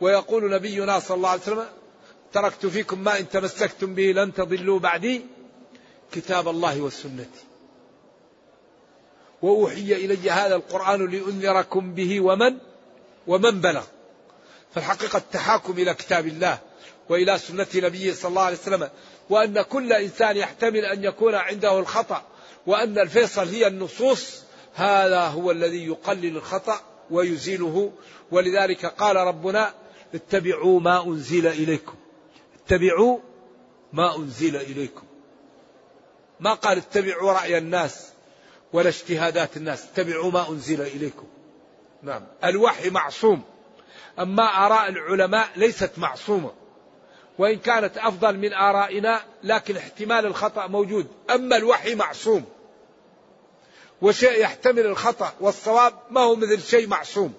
ويقول 0.00 0.50
نبينا 0.50 0.98
صلى 0.98 1.16
الله 1.16 1.28
عليه 1.28 1.42
وسلم 1.42 1.66
تركت 2.32 2.66
فيكم 2.66 3.04
ما 3.04 3.18
إن 3.18 3.28
تمسكتم 3.28 3.94
به 3.94 4.12
لن 4.12 4.34
تضلوا 4.34 4.78
بعدي. 4.78 5.26
كتاب 6.12 6.48
الله 6.48 6.80
والسنة. 6.80 7.30
وأوحي 9.42 9.92
إلي 9.92 10.30
هذا 10.30 10.54
القرآن 10.54 11.10
لأنذركم 11.10 11.94
به 11.94 12.20
ومن؟ 12.20 12.58
ومن 13.26 13.60
بلغ. 13.60 13.84
فالحقيقة 14.74 15.16
التحاكم 15.16 15.72
إلى 15.72 15.94
كتاب 15.94 16.26
الله 16.26 16.58
وإلى 17.08 17.38
سنة 17.38 17.66
نبيه 17.74 18.12
صلى 18.12 18.28
الله 18.28 18.42
عليه 18.42 18.56
وسلم 18.56 18.88
وأن 19.30 19.62
كل 19.62 19.92
إنسان 19.92 20.36
يحتمل 20.36 20.84
أن 20.84 21.04
يكون 21.04 21.34
عنده 21.34 21.78
الخطأ 21.78 22.22
وأن 22.66 22.98
الفيصل 22.98 23.48
هي 23.48 23.66
النصوص. 23.66 24.42
هذا 24.74 25.20
هو 25.20 25.50
الذي 25.50 25.86
يقلل 25.86 26.36
الخطأ 26.36 26.80
ويزيله. 27.10 27.92
ولذلك 28.30 28.86
قال 28.86 29.16
ربنا 29.16 29.74
اتبعوا 30.14 30.80
ما 30.80 31.04
أنزل 31.06 31.46
إليكم. 31.46 31.94
اتبعوا 32.72 33.18
ما 33.92 34.16
أنزل 34.16 34.56
إليكم. 34.56 35.02
ما 36.40 36.54
قال 36.54 36.78
اتبعوا 36.78 37.32
رأي 37.32 37.58
الناس 37.58 38.08
ولا 38.72 38.88
اجتهادات 38.88 39.56
الناس 39.56 39.84
اتبعوا 39.84 40.30
ما 40.30 40.48
أنزل 40.48 40.82
إليكم. 40.82 41.26
نعم. 42.02 42.26
الوحي 42.44 42.90
معصوم. 42.90 43.42
أما 44.18 44.42
آراء 44.42 44.88
العلماء 44.88 45.48
ليست 45.56 45.90
معصومة. 45.96 46.52
وإن 47.38 47.58
كانت 47.58 47.98
أفضل 47.98 48.38
من 48.38 48.52
آرائنا 48.52 49.20
لكن 49.42 49.76
احتمال 49.76 50.26
الخطأ 50.26 50.66
موجود. 50.66 51.06
أما 51.30 51.56
الوحي 51.56 51.94
معصوم. 51.94 52.44
وشيء 54.02 54.40
يحتمل 54.40 54.86
الخطأ 54.86 55.32
والصواب 55.40 55.94
ما 56.10 56.20
هو 56.20 56.36
مثل 56.36 56.62
شيء 56.62 56.86
معصوم. 56.86 57.34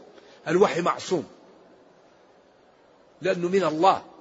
الوحي 0.47 0.81
معصوم. 0.81 1.27
لأنه 3.21 3.49
من 3.49 3.63
الله. 3.63 4.12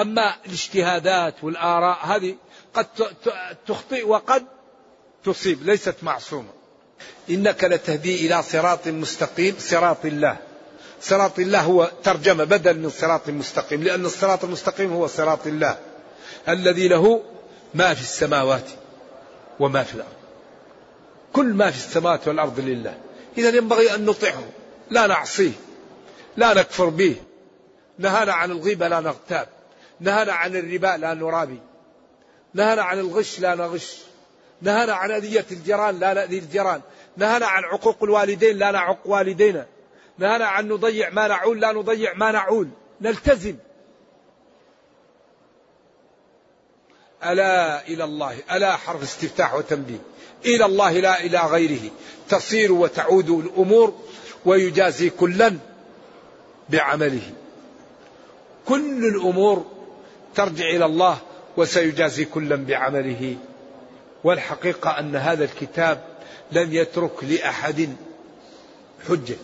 أما 0.00 0.34
الاجتهادات 0.46 1.44
والآراء 1.44 1.98
هذه 2.06 2.36
قد 2.74 2.86
تخطئ 3.66 4.06
وقد 4.06 4.46
تصيب 5.24 5.62
ليست 5.62 5.94
معصومة. 6.02 6.48
إنك 7.30 7.64
لتهدي 7.64 8.26
إلى 8.26 8.42
صراط 8.42 8.88
مستقيم 8.88 9.54
صراط 9.58 10.04
الله. 10.04 10.36
صراط 11.00 11.38
الله 11.38 11.60
هو 11.60 11.90
ترجمة 12.04 12.44
بدل 12.44 12.78
من 12.78 12.90
صراط 12.90 13.28
مستقيم 13.28 13.82
لأن 13.82 14.04
الصراط 14.04 14.44
المستقيم 14.44 14.92
هو 14.92 15.06
صراط 15.06 15.46
الله 15.46 15.78
الذي 16.48 16.88
له 16.88 17.22
ما 17.74 17.94
في 17.94 18.00
السماوات 18.00 18.70
وما 19.60 19.82
في 19.82 19.94
الأرض. 19.94 20.12
كل 21.32 21.46
ما 21.46 21.70
في 21.70 21.76
السماوات 21.76 22.28
والأرض 22.28 22.60
لله. 22.60 22.94
إذا 23.38 23.56
ينبغي 23.56 23.94
أن 23.94 24.04
نطيعه 24.04 24.44
لا 24.90 25.06
نعصيه 25.06 25.52
لا 26.36 26.54
نكفر 26.54 26.88
به. 26.88 27.16
نهانا 27.98 28.32
عن 28.32 28.50
الغيبة 28.50 28.88
لا 28.88 29.00
نغتاب. 29.00 29.48
نهانا 30.00 30.32
عن 30.32 30.56
الربا 30.56 30.96
لا 30.96 31.14
نرابي. 31.14 31.58
نهانا 32.54 32.82
عن 32.82 32.98
الغش 32.98 33.40
لا 33.40 33.54
نغش. 33.54 33.98
نهانا 34.62 34.92
عن 34.92 35.10
أذية 35.10 35.46
الجيران 35.50 35.98
لا 35.98 36.14
نأذي 36.14 36.38
الجيران. 36.38 36.80
نهانا 37.16 37.46
عن 37.46 37.64
عقوق 37.64 38.02
الوالدين 38.02 38.56
لا 38.56 38.70
نعق 38.70 38.98
والدينا. 39.04 39.66
نهانا 40.18 40.46
عن 40.46 40.68
نضيع 40.68 41.10
ما 41.10 41.28
نعول 41.28 41.60
لا 41.60 41.72
نضيع 41.72 42.14
ما 42.14 42.32
نعول. 42.32 42.68
نلتزم. 43.00 43.56
ألا 47.24 47.86
إلى 47.88 48.04
الله. 48.04 48.36
ألا 48.52 48.76
حرف 48.76 49.02
استفتاح 49.02 49.54
وتنبيه. 49.54 50.00
إلى 50.44 50.64
الله 50.64 50.92
لا 50.92 51.20
إلى 51.20 51.38
غيره. 51.38 51.90
تصير 52.28 52.72
وتعود 52.72 53.30
الأمور 53.30 53.94
ويجازي 54.44 55.10
كلا 55.10 55.56
بعمله. 56.68 57.32
كل 58.66 59.04
الأمور 59.04 59.79
ترجع 60.34 60.64
إلى 60.64 60.84
الله 60.84 61.18
وسيجازي 61.56 62.24
كلا 62.24 62.56
بعمله. 62.56 63.36
والحقيقة 64.24 64.98
أن 64.98 65.16
هذا 65.16 65.44
الكتاب 65.44 66.04
لم 66.52 66.74
يترك 66.74 67.24
لأحد 67.24 67.96
حجة. 69.08 69.36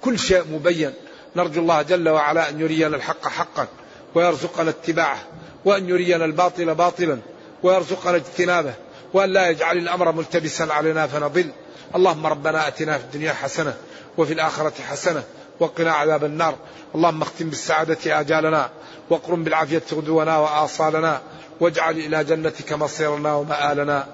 كل 0.00 0.18
شيء 0.18 0.44
مبين. 0.52 0.92
نرجو 1.36 1.60
الله 1.60 1.82
جل 1.82 2.08
وعلا 2.08 2.48
أن 2.48 2.60
يرينا 2.60 2.96
الحق 2.96 3.28
حقا 3.28 3.66
ويرزقنا 4.14 4.70
اتباعه 4.70 5.18
وأن 5.64 5.88
يرينا 5.88 6.24
الباطل 6.24 6.74
باطلا 6.74 7.18
ويرزقنا 7.62 8.16
اجتنابه 8.16 8.74
وأن 9.12 9.32
لا 9.32 9.48
يجعل 9.48 9.78
الأمر 9.78 10.12
ملتبسا 10.12 10.62
علينا 10.62 11.06
فنضل. 11.06 11.50
اللهم 11.96 12.26
ربنا 12.26 12.68
أتنا 12.68 12.98
في 12.98 13.04
الدنيا 13.04 13.32
حسنة 13.32 13.74
وفي 14.18 14.32
الآخرة 14.32 14.82
حسنة 14.88 15.22
وقنا 15.60 15.92
عذاب 15.92 16.24
النار. 16.24 16.54
اللهم 16.94 17.22
اختم 17.22 17.48
بالسعادة 17.48 18.20
آجالنا. 18.20 18.70
واقرم 19.10 19.44
بالعافية 19.44 19.82
غدونا 19.92 20.38
وآصالنا 20.38 21.20
واجعل 21.60 21.98
إلى 21.98 22.24
جنتك 22.24 22.72
مصيرنا 22.72 23.34
ومآلنا. 23.34 24.06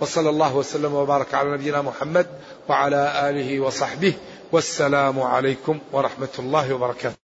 وصلى 0.00 0.30
الله 0.30 0.56
وسلم 0.56 0.94
وبارك 0.94 1.34
على 1.34 1.50
نبينا 1.50 1.82
محمد 1.82 2.26
وعلى 2.68 3.30
آله 3.30 3.60
وصحبه. 3.60 4.14
والسلام 4.52 5.20
عليكم 5.20 5.78
ورحمة 5.92 6.34
الله 6.38 6.74
وبركاته. 6.74 7.25